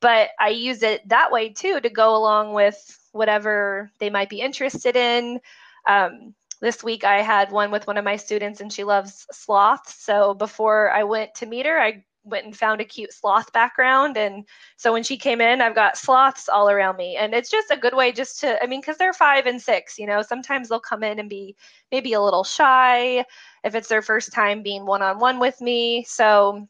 But 0.00 0.30
I 0.38 0.50
use 0.50 0.82
it 0.82 1.08
that 1.08 1.32
way 1.32 1.48
too 1.50 1.80
to 1.80 1.88
go 1.88 2.16
along 2.16 2.52
with 2.52 2.98
whatever 3.12 3.90
they 3.98 4.10
might 4.10 4.28
be 4.28 4.40
interested 4.40 4.96
in. 4.96 5.40
Um, 5.88 6.34
this 6.60 6.84
week 6.84 7.04
I 7.04 7.22
had 7.22 7.50
one 7.50 7.70
with 7.70 7.86
one 7.86 7.96
of 7.98 8.04
my 8.04 8.16
students 8.16 8.60
and 8.60 8.72
she 8.72 8.84
loves 8.84 9.26
sloths. 9.32 9.94
So 9.94 10.34
before 10.34 10.90
I 10.90 11.04
went 11.04 11.34
to 11.36 11.46
meet 11.46 11.66
her, 11.66 11.78
I 11.78 12.04
went 12.24 12.44
and 12.44 12.56
found 12.56 12.80
a 12.80 12.84
cute 12.84 13.12
sloth 13.12 13.52
background. 13.52 14.16
And 14.16 14.46
so 14.76 14.92
when 14.92 15.02
she 15.02 15.16
came 15.16 15.40
in 15.40 15.60
i've 15.60 15.74
got 15.74 15.96
sloths 15.96 16.48
all 16.48 16.70
around 16.70 16.96
me. 16.96 17.16
And 17.16 17.34
it's 17.34 17.50
just 17.50 17.70
a 17.70 17.76
good 17.76 17.94
way 17.94 18.12
just 18.12 18.40
to 18.40 18.62
i 18.62 18.66
mean 18.66 18.80
because 18.80 18.96
they're 18.96 19.12
five 19.12 19.46
and 19.46 19.60
six 19.60 19.98
you 19.98 20.06
know 20.06 20.22
sometimes 20.22 20.68
they'll 20.68 20.80
come 20.80 21.02
in 21.02 21.18
and 21.18 21.28
be 21.28 21.56
maybe 21.90 22.12
a 22.12 22.20
little 22.20 22.44
shy 22.44 23.24
if 23.64 23.74
it's 23.74 23.88
their 23.88 24.02
first 24.02 24.32
time 24.32 24.62
being 24.62 24.86
one-on-one 24.86 25.38
with 25.38 25.60
me. 25.60 26.04
So 26.04 26.68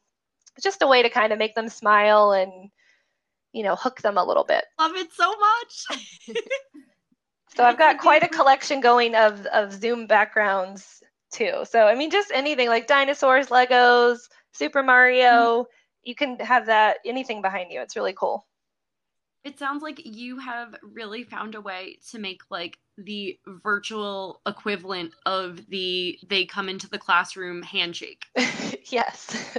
just 0.63 0.83
a 0.83 0.87
way 0.87 1.03
to 1.03 1.09
kind 1.09 1.33
of 1.33 1.39
make 1.39 1.55
them 1.55 1.69
smile 1.69 2.33
and 2.33 2.71
you 3.53 3.63
know 3.63 3.77
hook 3.77 4.01
them 4.01 4.19
a 4.19 4.25
little 4.25 4.45
bit. 4.45 4.65
Love 4.79 4.95
it 4.95 5.13
so 5.13 5.35
much. 5.39 6.39
So 7.57 7.65
i've 7.65 7.79
got 7.79 7.99
quite 7.99 8.23
a 8.23 8.29
collection 8.29 8.81
going 8.81 9.15
of 9.15 9.45
of 9.47 9.73
zoom 9.73 10.07
backgrounds 10.07 11.03
too. 11.33 11.65
So 11.65 11.87
i 11.87 11.95
mean 11.95 12.11
just 12.11 12.31
anything 12.33 12.69
like 12.69 12.87
dinosaurs 12.87 13.49
legos 13.49 14.21
Super 14.53 14.83
Mario. 14.83 15.63
Mm-hmm. 15.63 15.71
You 16.05 16.15
can 16.15 16.39
have 16.41 16.67
that 16.67 16.99
anything 17.05 17.43
behind 17.43 17.73
you. 17.73 17.81
It's 17.81 17.97
really 17.97 18.13
cool. 18.13 18.47
It 19.45 19.59
sounds 19.59 19.83
like 19.83 20.01
you 20.05 20.39
have 20.39 20.77
really 20.83 21.25
found 21.25 21.57
a 21.57 21.61
way 21.61 21.99
to 22.11 22.19
make 22.19 22.43
like 22.49 22.79
the 22.97 23.39
virtual 23.47 24.41
equivalent 24.47 25.15
of 25.27 25.67
the 25.69 26.19
they 26.29 26.45
come 26.45 26.69
into 26.69 26.89
the 26.89 26.99
classroom 26.99 27.63
handshake. 27.63 28.25
yes. 28.91 29.57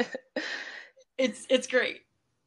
it's 1.18 1.46
it's 1.50 1.68
great. 1.68 2.02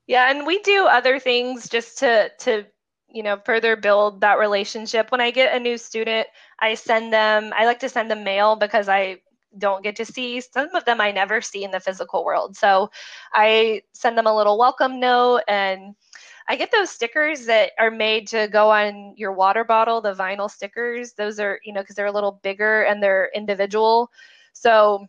Yeah, 0.06 0.30
and 0.30 0.46
we 0.46 0.60
do 0.60 0.86
other 0.86 1.18
things 1.18 1.68
just 1.68 1.98
to 1.98 2.30
to 2.40 2.64
you 3.08 3.22
know 3.22 3.38
further 3.44 3.76
build 3.76 4.22
that 4.22 4.38
relationship. 4.38 5.12
When 5.12 5.20
I 5.20 5.30
get 5.30 5.54
a 5.54 5.60
new 5.60 5.76
student, 5.76 6.28
I 6.58 6.74
send 6.74 7.12
them 7.12 7.52
I 7.54 7.66
like 7.66 7.80
to 7.80 7.88
send 7.88 8.10
them 8.10 8.24
mail 8.24 8.56
because 8.56 8.88
I 8.88 9.20
don't 9.58 9.82
get 9.82 9.96
to 9.96 10.04
see. 10.04 10.40
Some 10.40 10.74
of 10.74 10.84
them 10.84 11.00
I 11.00 11.12
never 11.12 11.40
see 11.40 11.64
in 11.64 11.70
the 11.70 11.80
physical 11.80 12.24
world. 12.24 12.56
So 12.56 12.90
I 13.32 13.82
send 13.92 14.16
them 14.16 14.26
a 14.26 14.36
little 14.36 14.58
welcome 14.58 15.00
note 15.00 15.42
and 15.48 15.94
I 16.48 16.56
get 16.56 16.70
those 16.70 16.90
stickers 16.90 17.46
that 17.46 17.72
are 17.78 17.90
made 17.90 18.28
to 18.28 18.48
go 18.48 18.70
on 18.70 19.14
your 19.16 19.32
water 19.32 19.64
bottle, 19.64 20.00
the 20.00 20.14
vinyl 20.14 20.50
stickers. 20.50 21.12
Those 21.14 21.40
are, 21.40 21.60
you 21.64 21.72
know, 21.72 21.80
because 21.80 21.96
they're 21.96 22.06
a 22.06 22.12
little 22.12 22.40
bigger 22.42 22.82
and 22.82 23.02
they're 23.02 23.30
individual. 23.34 24.10
So 24.52 25.06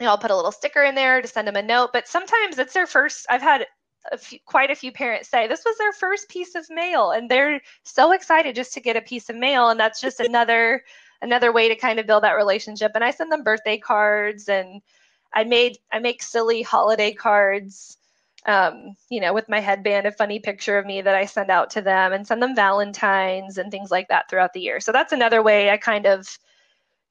you 0.00 0.06
know, 0.06 0.10
I'll 0.10 0.18
put 0.18 0.30
a 0.30 0.36
little 0.36 0.52
sticker 0.52 0.82
in 0.82 0.94
there 0.94 1.22
to 1.22 1.28
send 1.28 1.46
them 1.46 1.56
a 1.56 1.62
note. 1.62 1.90
But 1.92 2.08
sometimes 2.08 2.58
it's 2.58 2.74
their 2.74 2.86
first, 2.86 3.26
I've 3.30 3.42
had 3.42 3.66
a 4.12 4.18
few, 4.18 4.38
quite 4.44 4.70
a 4.70 4.74
few 4.74 4.92
parents 4.92 5.28
say 5.28 5.46
this 5.46 5.64
was 5.64 5.78
their 5.78 5.92
first 5.92 6.28
piece 6.28 6.54
of 6.54 6.66
mail 6.68 7.12
and 7.12 7.30
they're 7.30 7.60
so 7.84 8.12
excited 8.12 8.54
just 8.54 8.74
to 8.74 8.80
get 8.80 8.96
a 8.96 9.02
piece 9.02 9.30
of 9.30 9.36
mail. 9.36 9.70
And 9.70 9.78
that's 9.78 10.00
just 10.00 10.20
another 10.20 10.82
another 11.22 11.52
way 11.52 11.68
to 11.68 11.76
kind 11.76 11.98
of 11.98 12.06
build 12.06 12.24
that 12.24 12.32
relationship. 12.32 12.92
And 12.94 13.04
I 13.04 13.10
send 13.10 13.32
them 13.32 13.42
birthday 13.42 13.78
cards 13.78 14.48
and 14.48 14.82
I 15.32 15.44
made 15.44 15.78
I 15.92 15.98
make 15.98 16.22
silly 16.22 16.62
holiday 16.62 17.12
cards 17.12 17.96
um, 18.46 18.94
you 19.08 19.20
know, 19.20 19.32
with 19.32 19.48
my 19.48 19.60
headband, 19.60 20.06
a 20.06 20.12
funny 20.12 20.38
picture 20.38 20.76
of 20.78 20.86
me 20.86 21.00
that 21.00 21.14
I 21.14 21.24
send 21.24 21.50
out 21.50 21.70
to 21.70 21.80
them 21.80 22.12
and 22.12 22.26
send 22.26 22.42
them 22.42 22.54
Valentines 22.54 23.56
and 23.56 23.70
things 23.70 23.90
like 23.90 24.08
that 24.08 24.28
throughout 24.28 24.52
the 24.52 24.60
year. 24.60 24.80
So 24.80 24.92
that's 24.92 25.12
another 25.12 25.42
way 25.42 25.70
I 25.70 25.78
kind 25.78 26.06
of, 26.06 26.38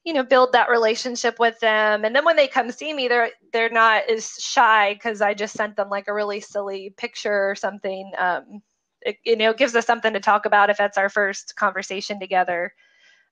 you 0.04 0.12
know, 0.12 0.22
build 0.22 0.52
that 0.52 0.70
relationship 0.70 1.38
with 1.40 1.58
them. 1.60 2.04
And 2.04 2.14
then 2.14 2.24
when 2.24 2.36
they 2.36 2.46
come 2.46 2.70
see 2.70 2.92
me, 2.92 3.08
they're 3.08 3.30
they're 3.52 3.70
not 3.70 4.08
as 4.08 4.34
shy 4.38 4.94
because 4.94 5.20
I 5.20 5.34
just 5.34 5.56
sent 5.56 5.76
them 5.76 5.88
like 5.90 6.06
a 6.08 6.14
really 6.14 6.40
silly 6.40 6.94
picture 6.96 7.50
or 7.50 7.56
something. 7.56 8.12
Um, 8.18 8.62
it, 9.02 9.16
you 9.24 9.36
know, 9.36 9.52
gives 9.52 9.74
us 9.74 9.86
something 9.86 10.12
to 10.12 10.20
talk 10.20 10.46
about 10.46 10.70
if 10.70 10.76
that's 10.78 10.98
our 10.98 11.08
first 11.08 11.56
conversation 11.56 12.20
together. 12.20 12.72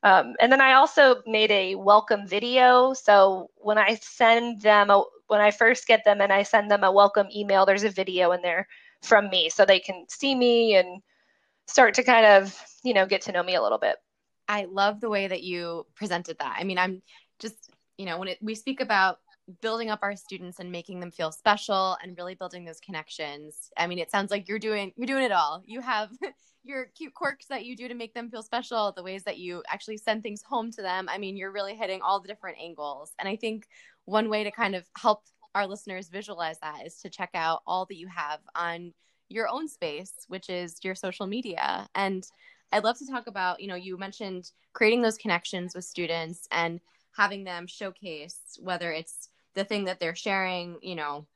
Um, 0.02 0.34
and 0.40 0.50
then 0.50 0.60
I 0.60 0.72
also 0.72 1.22
made 1.26 1.50
a 1.50 1.76
welcome 1.76 2.26
video. 2.26 2.92
So 2.92 3.50
when 3.56 3.78
I 3.78 3.94
send 4.02 4.60
them 4.60 4.90
a, 4.90 5.04
when 5.28 5.40
I 5.40 5.50
first 5.50 5.86
get 5.86 6.04
them 6.04 6.20
and 6.20 6.32
I 6.32 6.42
send 6.42 6.70
them 6.70 6.82
a 6.82 6.92
welcome 6.92 7.28
email, 7.34 7.64
there's 7.64 7.84
a 7.84 7.90
video 7.90 8.32
in 8.32 8.42
there 8.42 8.66
from 9.02 9.30
me 9.30 9.48
so 9.48 9.64
they 9.64 9.78
can 9.78 10.06
see 10.08 10.34
me 10.34 10.74
and 10.74 11.00
start 11.66 11.94
to 11.94 12.02
kind 12.02 12.26
of, 12.26 12.60
you 12.82 12.94
know, 12.94 13.06
get 13.06 13.22
to 13.22 13.32
know 13.32 13.42
me 13.42 13.54
a 13.54 13.62
little 13.62 13.78
bit. 13.78 13.96
I 14.48 14.66
love 14.70 15.00
the 15.00 15.08
way 15.08 15.28
that 15.28 15.42
you 15.42 15.86
presented 15.94 16.38
that. 16.38 16.56
I 16.58 16.64
mean, 16.64 16.78
I'm 16.78 17.02
just, 17.38 17.70
you 17.96 18.06
know, 18.06 18.18
when 18.18 18.28
it, 18.28 18.38
we 18.42 18.54
speak 18.54 18.80
about 18.80 19.18
building 19.60 19.90
up 19.90 20.00
our 20.02 20.16
students 20.16 20.60
and 20.60 20.70
making 20.70 21.00
them 21.00 21.10
feel 21.10 21.32
special 21.32 21.96
and 22.02 22.16
really 22.16 22.34
building 22.34 22.64
those 22.64 22.80
connections. 22.80 23.70
I 23.76 23.86
mean, 23.86 23.98
it 23.98 24.10
sounds 24.10 24.30
like 24.30 24.48
you're 24.48 24.58
doing 24.58 24.92
you're 24.96 25.06
doing 25.06 25.24
it 25.24 25.32
all. 25.32 25.62
You 25.66 25.80
have 25.80 26.10
your 26.64 26.86
cute 26.96 27.14
quirks 27.14 27.46
that 27.46 27.64
you 27.64 27.76
do 27.76 27.88
to 27.88 27.94
make 27.94 28.14
them 28.14 28.30
feel 28.30 28.42
special, 28.42 28.92
the 28.92 29.02
ways 29.02 29.24
that 29.24 29.38
you 29.38 29.62
actually 29.68 29.96
send 29.96 30.22
things 30.22 30.42
home 30.42 30.70
to 30.72 30.82
them. 30.82 31.08
I 31.08 31.18
mean, 31.18 31.36
you're 31.36 31.50
really 31.50 31.74
hitting 31.74 32.00
all 32.02 32.20
the 32.20 32.28
different 32.28 32.58
angles. 32.60 33.12
And 33.18 33.28
I 33.28 33.36
think 33.36 33.66
one 34.04 34.28
way 34.28 34.44
to 34.44 34.50
kind 34.50 34.74
of 34.74 34.88
help 34.96 35.24
our 35.54 35.66
listeners 35.66 36.08
visualize 36.08 36.58
that 36.60 36.86
is 36.86 36.96
to 37.00 37.10
check 37.10 37.30
out 37.34 37.62
all 37.66 37.84
that 37.86 37.96
you 37.96 38.06
have 38.06 38.40
on 38.54 38.92
your 39.28 39.48
own 39.48 39.68
space, 39.68 40.12
which 40.28 40.48
is 40.48 40.78
your 40.82 40.94
social 40.94 41.26
media. 41.26 41.88
And 41.94 42.26
I'd 42.70 42.84
love 42.84 42.98
to 42.98 43.06
talk 43.06 43.26
about, 43.26 43.60
you 43.60 43.68
know, 43.68 43.74
you 43.74 43.98
mentioned 43.98 44.50
creating 44.72 45.02
those 45.02 45.18
connections 45.18 45.74
with 45.74 45.84
students 45.84 46.46
and 46.50 46.80
having 47.16 47.44
them 47.44 47.66
showcase 47.66 48.38
whether 48.58 48.90
it's 48.90 49.28
the 49.54 49.64
thing 49.64 49.84
that 49.84 50.00
they're 50.00 50.14
sharing, 50.14 50.78
you 50.82 50.94
know, 50.94 51.26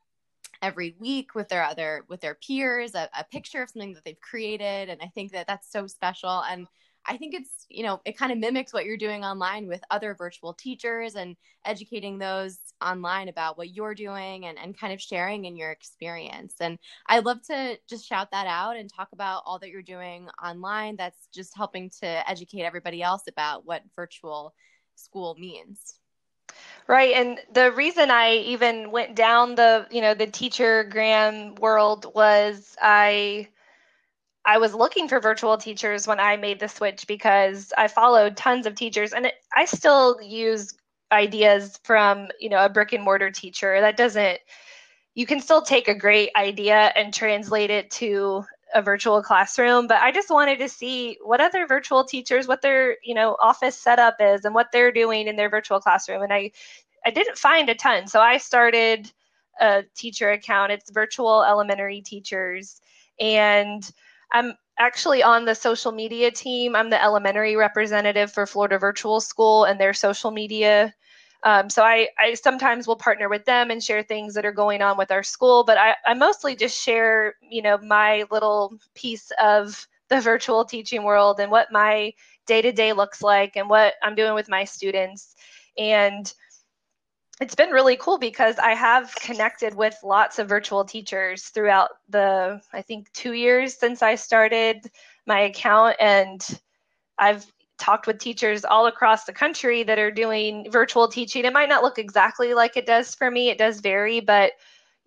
every 0.62 0.96
week 0.98 1.35
with 1.35 1.48
their 1.48 1.64
other 1.64 2.05
with 2.09 2.20
their 2.20 2.35
peers, 2.35 2.94
a, 2.94 3.09
a 3.18 3.24
picture 3.24 3.62
of 3.62 3.70
something 3.70 3.94
that 3.94 4.05
they've 4.05 4.20
created, 4.20 4.88
and 4.88 5.00
I 5.02 5.09
think 5.09 5.33
that 5.33 5.46
that's 5.46 5.70
so 5.70 5.87
special 5.87 6.42
and 6.42 6.66
I 7.09 7.16
think 7.16 7.35
it's, 7.35 7.66
you 7.68 7.85
know, 7.85 8.00
it 8.05 8.18
kind 8.18 8.33
of 8.33 8.38
mimics 8.38 8.72
what 8.72 8.85
you're 8.85 8.96
doing 8.96 9.24
online 9.24 9.68
with 9.68 9.81
other 9.90 10.14
virtual 10.14 10.52
teachers 10.52 11.14
and 11.14 11.37
educating 11.64 12.18
those 12.18 12.59
online 12.85 13.29
about 13.29 13.57
what 13.57 13.70
you're 13.70 13.94
doing 13.94 14.46
and, 14.46 14.59
and 14.59 14.76
kind 14.76 14.92
of 14.92 15.00
sharing 15.00 15.44
in 15.44 15.57
your 15.57 15.70
experience. 15.70 16.57
And 16.61 16.79
I'd 17.07 17.24
love 17.24 17.42
to 17.46 17.79
just 17.88 18.07
shout 18.07 18.31
that 18.33 18.46
out 18.48 18.76
and 18.76 18.92
talk 18.92 19.09
about 19.12 19.42
all 19.46 19.59
that 19.61 19.70
you're 19.70 19.83
doing 19.83 20.29
online 20.44 20.96
that's 20.96 21.29
just 21.33 21.57
helping 21.57 21.90
to 22.00 22.29
educate 22.29 22.62
everybody 22.62 23.02
else 23.02 23.29
about 23.29 23.64
what 23.64 23.83
virtual 23.94 24.52
school 24.96 25.37
means. 25.38 26.00
Right. 26.88 27.14
And 27.14 27.40
the 27.53 27.72
reason 27.72 28.11
I 28.12 28.35
even 28.37 28.92
went 28.92 29.16
down 29.16 29.57
the, 29.57 29.87
you 29.90 30.01
know, 30.01 30.14
the 30.14 30.27
teacher 30.29 30.85
gram 30.85 31.57
world 31.57 32.07
was 32.14 32.77
I 32.81 33.49
I 34.44 34.59
was 34.59 34.75
looking 34.75 35.09
for 35.09 35.20
virtual 35.20 35.59
teachers 35.59 36.07
when 36.07 36.20
I 36.20 36.37
made 36.37 36.61
the 36.61 36.68
switch 36.68 37.07
because 37.07 37.72
I 37.77 37.88
followed 37.88 38.37
tons 38.37 38.66
of 38.66 38.75
teachers 38.77 39.12
and 39.12 39.27
it, 39.27 39.35
I 39.57 39.64
still 39.66 40.20
use 40.22 40.75
ideas 41.12 41.79
from, 41.85 42.29
you 42.40 42.49
know, 42.49 42.64
a 42.64 42.68
brick 42.68 42.92
and 42.92 43.05
mortar 43.05 43.31
teacher. 43.31 43.81
That 43.81 43.96
doesn't 43.96 44.38
you 45.14 45.27
can 45.27 45.40
still 45.40 45.62
take 45.62 45.88
a 45.88 45.94
great 45.94 46.31
idea 46.37 46.92
and 46.96 47.12
translate 47.14 47.70
it 47.70 47.90
to 47.92 48.44
a 48.77 48.83
virtual 48.83 49.23
classroom, 49.23 49.87
but 49.87 50.03
I 50.03 50.12
just 50.12 50.31
wanted 50.31 50.59
to 50.59 50.69
see 50.69 51.17
what 51.23 51.41
other 51.41 51.67
virtual 51.67 52.05
teachers 52.05 52.47
what 52.47 52.61
their, 52.61 52.99
you 53.03 53.15
know, 53.15 53.37
office 53.41 53.77
setup 53.77 54.17
is 54.21 54.45
and 54.45 54.55
what 54.55 54.69
they're 54.71 54.93
doing 54.93 55.29
in 55.29 55.37
their 55.37 55.49
virtual 55.49 55.81
classroom 55.81 56.23
and 56.23 56.33
I 56.33 56.53
I 57.05 57.11
didn't 57.11 57.39
find 57.39 57.69
a 57.69 57.75
ton. 57.75 58.09
So 58.09 58.21
I 58.21 58.37
started 58.39 59.11
a 59.61 59.85
teacher 59.95 60.31
account. 60.33 60.73
It's 60.73 60.91
virtual 60.91 61.43
elementary 61.45 62.03
teachers 62.03 62.81
and 63.19 63.89
I'm 64.33 64.55
actually 64.79 65.23
on 65.23 65.47
the 65.47 65.55
social 65.55 65.93
media 65.93 66.31
team. 66.31 66.77
I'm 66.77 66.91
the 66.91 67.03
elementary 67.03 67.57
representative 67.57 68.31
for 68.33 68.47
Florida 68.47 68.79
Virtual 68.79 69.21
School 69.21 69.65
and 69.65 69.81
their 69.81 69.95
social 69.95 70.31
media. 70.31 70.93
Um, 71.42 71.70
so 71.70 71.83
I, 71.83 72.09
I 72.18 72.35
sometimes 72.35 72.87
will 72.87 72.96
partner 72.96 73.29
with 73.29 73.44
them 73.44 73.70
and 73.70 73.83
share 73.83 74.03
things 74.03 74.35
that 74.35 74.44
are 74.44 74.53
going 74.53 74.83
on 74.83 74.96
with 74.96 75.11
our 75.11 75.22
school, 75.22 75.64
but 75.64 75.79
I, 75.79 75.94
I 76.05 76.14
mostly 76.14 76.57
just 76.57 76.81
share, 76.81 77.35
you 77.40 77.62
know, 77.62 77.79
my 77.79 78.25
little 78.31 78.79
piece 78.94 79.31
of 79.40 79.87
the 80.09 80.20
virtual 80.20 80.64
teaching 80.64 81.03
world 81.03 81.40
and 81.40 81.51
what 81.51 81.72
my 81.72 82.12
day 82.46 82.62
to 82.62 82.72
day 82.72 82.92
looks 82.92 83.22
like 83.22 83.57
and 83.57 83.68
what 83.68 83.94
I'm 84.03 84.14
doing 84.14 84.35
with 84.35 84.49
my 84.49 84.64
students. 84.64 85.35
And 85.79 86.33
it's 87.40 87.55
been 87.55 87.70
really 87.70 87.96
cool 87.96 88.18
because 88.18 88.59
I 88.59 88.70
have 88.70 89.14
connected 89.16 89.75
with 89.75 89.96
lots 90.03 90.38
of 90.38 90.49
virtual 90.49 90.85
teachers 90.85 91.44
throughout 91.44 91.90
the, 92.09 92.62
I 92.72 92.83
think, 92.83 93.12
two 93.12 93.33
years 93.33 93.75
since 93.75 94.03
I 94.03 94.14
started 94.14 94.90
my 95.27 95.40
account. 95.40 95.96
And 96.01 96.61
I've 97.18 97.44
talked 97.79 98.07
with 98.07 98.19
teachers 98.19 98.65
all 98.65 98.87
across 98.87 99.25
the 99.25 99.33
country 99.33 99.83
that 99.83 99.99
are 99.99 100.11
doing 100.11 100.71
virtual 100.71 101.09
teaching. 101.09 101.45
It 101.45 101.53
might 101.53 101.69
not 101.69 101.83
look 101.83 101.99
exactly 101.99 102.55
like 102.55 102.77
it 102.77 102.87
does 102.87 103.15
for 103.15 103.31
me, 103.31 103.51
it 103.51 103.59
does 103.59 103.81
vary, 103.81 104.21
but 104.21 104.53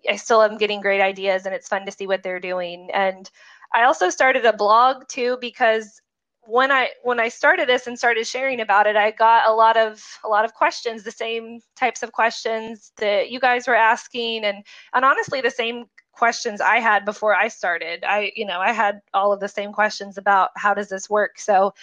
I 0.10 0.16
still 0.16 0.42
am 0.42 0.58
getting 0.58 0.82
great 0.82 1.02
ideas 1.02 1.46
and 1.46 1.54
it's 1.54 1.68
fun 1.68 1.86
to 1.86 1.92
see 1.92 2.08
what 2.08 2.24
they're 2.24 2.40
doing. 2.40 2.90
And 2.94 3.30
I 3.74 3.84
also 3.84 4.10
started 4.10 4.46
a 4.46 4.54
blog 4.54 5.08
too 5.08 5.38
because 5.42 6.02
when 6.50 6.72
I 6.72 6.90
when 7.04 7.20
I 7.20 7.30
started 7.30 7.70
this 7.70 7.86
and 7.86 7.98
started 7.98 8.26
sharing 8.26 8.60
about 8.60 8.88
it, 8.88 8.96
I 8.96 9.12
got 9.12 9.48
a 9.48 9.54
lot 9.54 9.78
of 9.78 10.04
a 10.24 10.28
lot 10.28 10.46
of 10.46 10.54
questions, 10.54 11.04
the 11.04 11.12
same 11.12 11.60
types 11.76 12.02
of 12.02 12.12
questions 12.12 12.92
that 12.98 13.30
you 13.30 13.40
guys 13.40 13.68
were 13.68 13.76
asking, 13.76 14.46
and 14.46 14.64
and 14.94 15.06
honestly, 15.06 15.42
the 15.42 15.52
same 15.52 15.86
questions 16.12 16.60
I 16.60 16.80
had 16.80 17.06
before 17.06 17.36
I 17.36 17.50
started. 17.50 18.04
I 18.04 18.32
you 18.36 18.46
know 18.46 18.60
I 18.60 18.72
had 18.72 19.02
all 19.14 19.32
of 19.32 19.40
the 19.40 19.48
same 19.48 19.72
questions 19.72 20.18
about 20.18 20.50
how 20.56 20.74
does 20.74 20.90
this 20.90 21.10
work. 21.10 21.40
So 21.40 21.74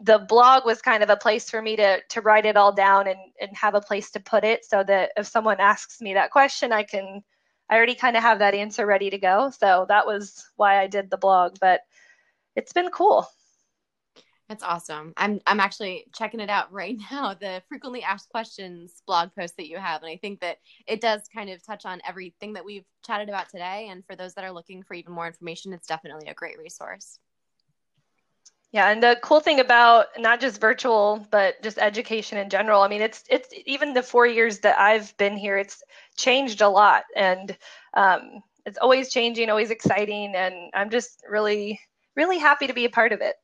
the 0.00 0.18
blog 0.18 0.64
was 0.64 0.80
kind 0.80 1.02
of 1.02 1.10
a 1.10 1.16
place 1.16 1.50
for 1.50 1.60
me 1.60 1.76
to 1.76 2.00
to 2.08 2.20
write 2.20 2.46
it 2.46 2.56
all 2.56 2.72
down 2.72 3.06
and 3.06 3.18
and 3.40 3.56
have 3.56 3.74
a 3.74 3.80
place 3.80 4.10
to 4.12 4.20
put 4.20 4.44
it, 4.44 4.64
so 4.64 4.82
that 4.84 5.12
if 5.16 5.26
someone 5.26 5.60
asks 5.60 6.00
me 6.00 6.14
that 6.14 6.30
question, 6.30 6.72
I 6.72 6.82
can 6.82 7.22
I 7.70 7.76
already 7.76 7.94
kind 7.94 8.16
of 8.16 8.22
have 8.22 8.40
that 8.40 8.54
answer 8.54 8.86
ready 8.86 9.10
to 9.10 9.18
go. 9.18 9.50
So 9.56 9.86
that 9.88 10.06
was 10.06 10.44
why 10.56 10.80
I 10.80 10.86
did 10.88 11.10
the 11.10 11.16
blog, 11.18 11.56
but 11.60 11.82
it's 12.56 12.72
been 12.72 12.90
cool. 12.90 13.26
That's 14.48 14.64
awesome. 14.64 15.12
I'm 15.16 15.40
I'm 15.46 15.60
actually 15.60 16.06
checking 16.12 16.40
it 16.40 16.50
out 16.50 16.72
right 16.72 16.98
now, 17.12 17.34
the 17.34 17.62
frequently 17.68 18.02
asked 18.02 18.30
questions 18.30 19.02
blog 19.06 19.30
post 19.38 19.56
that 19.58 19.68
you 19.68 19.78
have. 19.78 20.02
And 20.02 20.10
I 20.10 20.16
think 20.16 20.40
that 20.40 20.58
it 20.88 21.00
does 21.00 21.22
kind 21.32 21.50
of 21.50 21.64
touch 21.64 21.86
on 21.86 22.00
everything 22.06 22.54
that 22.54 22.64
we've 22.64 22.86
chatted 23.06 23.28
about 23.28 23.48
today. 23.48 23.86
And 23.90 24.04
for 24.04 24.16
those 24.16 24.34
that 24.34 24.44
are 24.44 24.52
looking 24.52 24.82
for 24.82 24.94
even 24.94 25.12
more 25.12 25.28
information, 25.28 25.72
it's 25.72 25.86
definitely 25.86 26.28
a 26.28 26.34
great 26.34 26.58
resource. 26.58 27.20
Yeah, 28.72 28.90
and 28.90 29.02
the 29.02 29.18
cool 29.22 29.40
thing 29.40 29.58
about 29.58 30.06
not 30.16 30.40
just 30.40 30.60
virtual, 30.60 31.26
but 31.30 31.60
just 31.62 31.78
education 31.78 32.38
in 32.38 32.48
general. 32.50 32.82
I 32.82 32.88
mean, 32.88 33.02
it's 33.02 33.24
it's 33.28 33.48
even 33.66 33.94
the 33.94 34.02
four 34.02 34.26
years 34.26 34.60
that 34.60 34.78
I've 34.78 35.16
been 35.16 35.36
here, 35.36 35.56
it's 35.58 35.82
changed 36.16 36.60
a 36.60 36.68
lot, 36.68 37.04
and 37.16 37.56
um, 37.94 38.42
it's 38.64 38.78
always 38.78 39.10
changing, 39.10 39.50
always 39.50 39.70
exciting, 39.70 40.34
and 40.36 40.70
I'm 40.72 40.90
just 40.90 41.24
really 41.28 41.80
really 42.16 42.38
happy 42.38 42.66
to 42.68 42.72
be 42.72 42.84
a 42.84 42.90
part 42.90 43.12
of 43.12 43.20
it. 43.20 43.36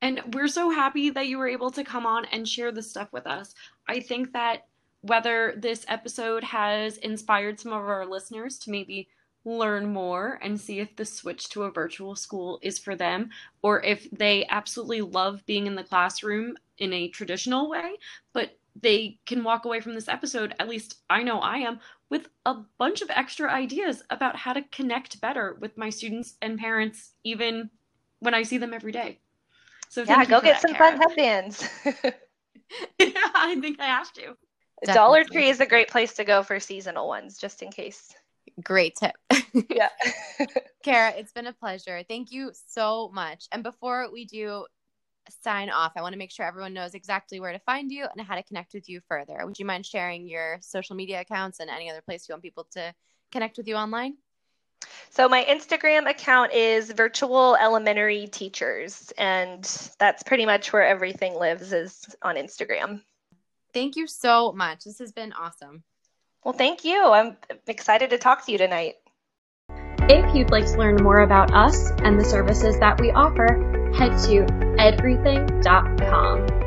And 0.00 0.22
we're 0.32 0.48
so 0.48 0.70
happy 0.70 1.10
that 1.10 1.26
you 1.26 1.38
were 1.38 1.48
able 1.48 1.70
to 1.72 1.84
come 1.84 2.06
on 2.06 2.24
and 2.26 2.48
share 2.48 2.72
this 2.72 2.88
stuff 2.88 3.12
with 3.12 3.26
us. 3.26 3.54
I 3.88 4.00
think 4.00 4.32
that 4.32 4.66
whether 5.02 5.54
this 5.56 5.84
episode 5.88 6.44
has 6.44 6.98
inspired 6.98 7.60
some 7.60 7.72
of 7.72 7.82
our 7.82 8.06
listeners 8.06 8.58
to 8.60 8.70
maybe 8.70 9.08
learn 9.44 9.92
more 9.92 10.38
and 10.42 10.60
see 10.60 10.80
if 10.80 10.94
the 10.96 11.04
switch 11.04 11.48
to 11.50 11.62
a 11.64 11.70
virtual 11.70 12.16
school 12.16 12.58
is 12.62 12.78
for 12.78 12.94
them, 12.96 13.30
or 13.62 13.82
if 13.82 14.10
they 14.10 14.46
absolutely 14.50 15.00
love 15.00 15.44
being 15.46 15.66
in 15.66 15.74
the 15.74 15.84
classroom 15.84 16.56
in 16.78 16.92
a 16.92 17.08
traditional 17.08 17.68
way, 17.70 17.94
but 18.32 18.56
they 18.80 19.18
can 19.26 19.42
walk 19.42 19.64
away 19.64 19.80
from 19.80 19.94
this 19.94 20.08
episode, 20.08 20.54
at 20.58 20.68
least 20.68 20.96
I 21.10 21.22
know 21.22 21.40
I 21.40 21.58
am, 21.58 21.80
with 22.10 22.28
a 22.46 22.56
bunch 22.78 23.02
of 23.02 23.10
extra 23.10 23.50
ideas 23.50 24.02
about 24.10 24.36
how 24.36 24.52
to 24.52 24.62
connect 24.70 25.20
better 25.20 25.56
with 25.60 25.76
my 25.76 25.90
students 25.90 26.36
and 26.40 26.58
parents, 26.58 27.12
even 27.24 27.70
when 28.20 28.34
I 28.34 28.42
see 28.42 28.58
them 28.58 28.74
every 28.74 28.92
day. 28.92 29.20
So 29.88 30.02
yeah, 30.02 30.24
go 30.24 30.40
get 30.40 30.60
that, 30.60 30.62
some 30.62 30.74
Cara. 30.74 30.98
fun 30.98 31.00
headbands. 31.00 31.68
yeah, 31.84 32.10
I 33.34 33.58
think 33.60 33.80
I 33.80 33.86
have 33.86 34.12
to. 34.14 34.36
Definitely. 34.84 34.94
Dollar 34.94 35.24
Tree 35.24 35.48
is 35.48 35.60
a 35.60 35.66
great 35.66 35.88
place 35.88 36.14
to 36.14 36.24
go 36.24 36.42
for 36.42 36.60
seasonal 36.60 37.08
ones, 37.08 37.38
just 37.38 37.62
in 37.62 37.70
case. 37.70 38.14
Great 38.62 38.96
tip. 38.96 39.16
yeah. 39.70 39.88
Cara, 40.84 41.12
it's 41.16 41.32
been 41.32 41.46
a 41.46 41.52
pleasure. 41.52 42.02
Thank 42.08 42.32
you 42.32 42.52
so 42.68 43.10
much. 43.12 43.46
And 43.52 43.62
before 43.62 44.08
we 44.12 44.24
do 44.24 44.66
sign 45.42 45.70
off, 45.70 45.92
I 45.96 46.02
want 46.02 46.12
to 46.12 46.18
make 46.18 46.30
sure 46.30 46.46
everyone 46.46 46.74
knows 46.74 46.94
exactly 46.94 47.40
where 47.40 47.52
to 47.52 47.58
find 47.60 47.90
you 47.90 48.06
and 48.16 48.26
how 48.26 48.34
to 48.34 48.42
connect 48.42 48.74
with 48.74 48.88
you 48.88 49.00
further. 49.08 49.40
Would 49.44 49.58
you 49.58 49.66
mind 49.66 49.86
sharing 49.86 50.26
your 50.26 50.58
social 50.60 50.96
media 50.96 51.20
accounts 51.20 51.60
and 51.60 51.70
any 51.70 51.90
other 51.90 52.02
place 52.02 52.28
you 52.28 52.32
want 52.32 52.42
people 52.42 52.66
to 52.72 52.94
connect 53.32 53.58
with 53.58 53.68
you 53.68 53.74
online? 53.76 54.16
So 55.10 55.28
my 55.28 55.44
Instagram 55.44 56.08
account 56.08 56.52
is 56.52 56.92
virtual 56.92 57.56
elementary 57.56 58.28
teachers, 58.28 59.12
and 59.18 59.64
that's 59.98 60.22
pretty 60.22 60.46
much 60.46 60.72
where 60.72 60.86
everything 60.86 61.34
lives 61.34 61.72
is 61.72 62.14
on 62.22 62.36
Instagram. 62.36 63.02
Thank 63.72 63.96
you 63.96 64.06
so 64.06 64.52
much. 64.52 64.84
This 64.84 64.98
has 64.98 65.12
been 65.12 65.32
awesome. 65.32 65.82
Well, 66.44 66.54
thank 66.54 66.84
you. 66.84 67.04
I'm 67.04 67.36
excited 67.66 68.10
to 68.10 68.18
talk 68.18 68.46
to 68.46 68.52
you 68.52 68.58
tonight. 68.58 68.96
If 70.10 70.34
you'd 70.34 70.50
like 70.50 70.66
to 70.66 70.78
learn 70.78 70.96
more 71.02 71.20
about 71.20 71.52
us 71.52 71.90
and 72.02 72.18
the 72.18 72.24
services 72.24 72.78
that 72.78 73.00
we 73.00 73.10
offer, 73.10 73.92
head 73.94 74.12
to 74.24 74.46
edrything.com. 74.78 76.57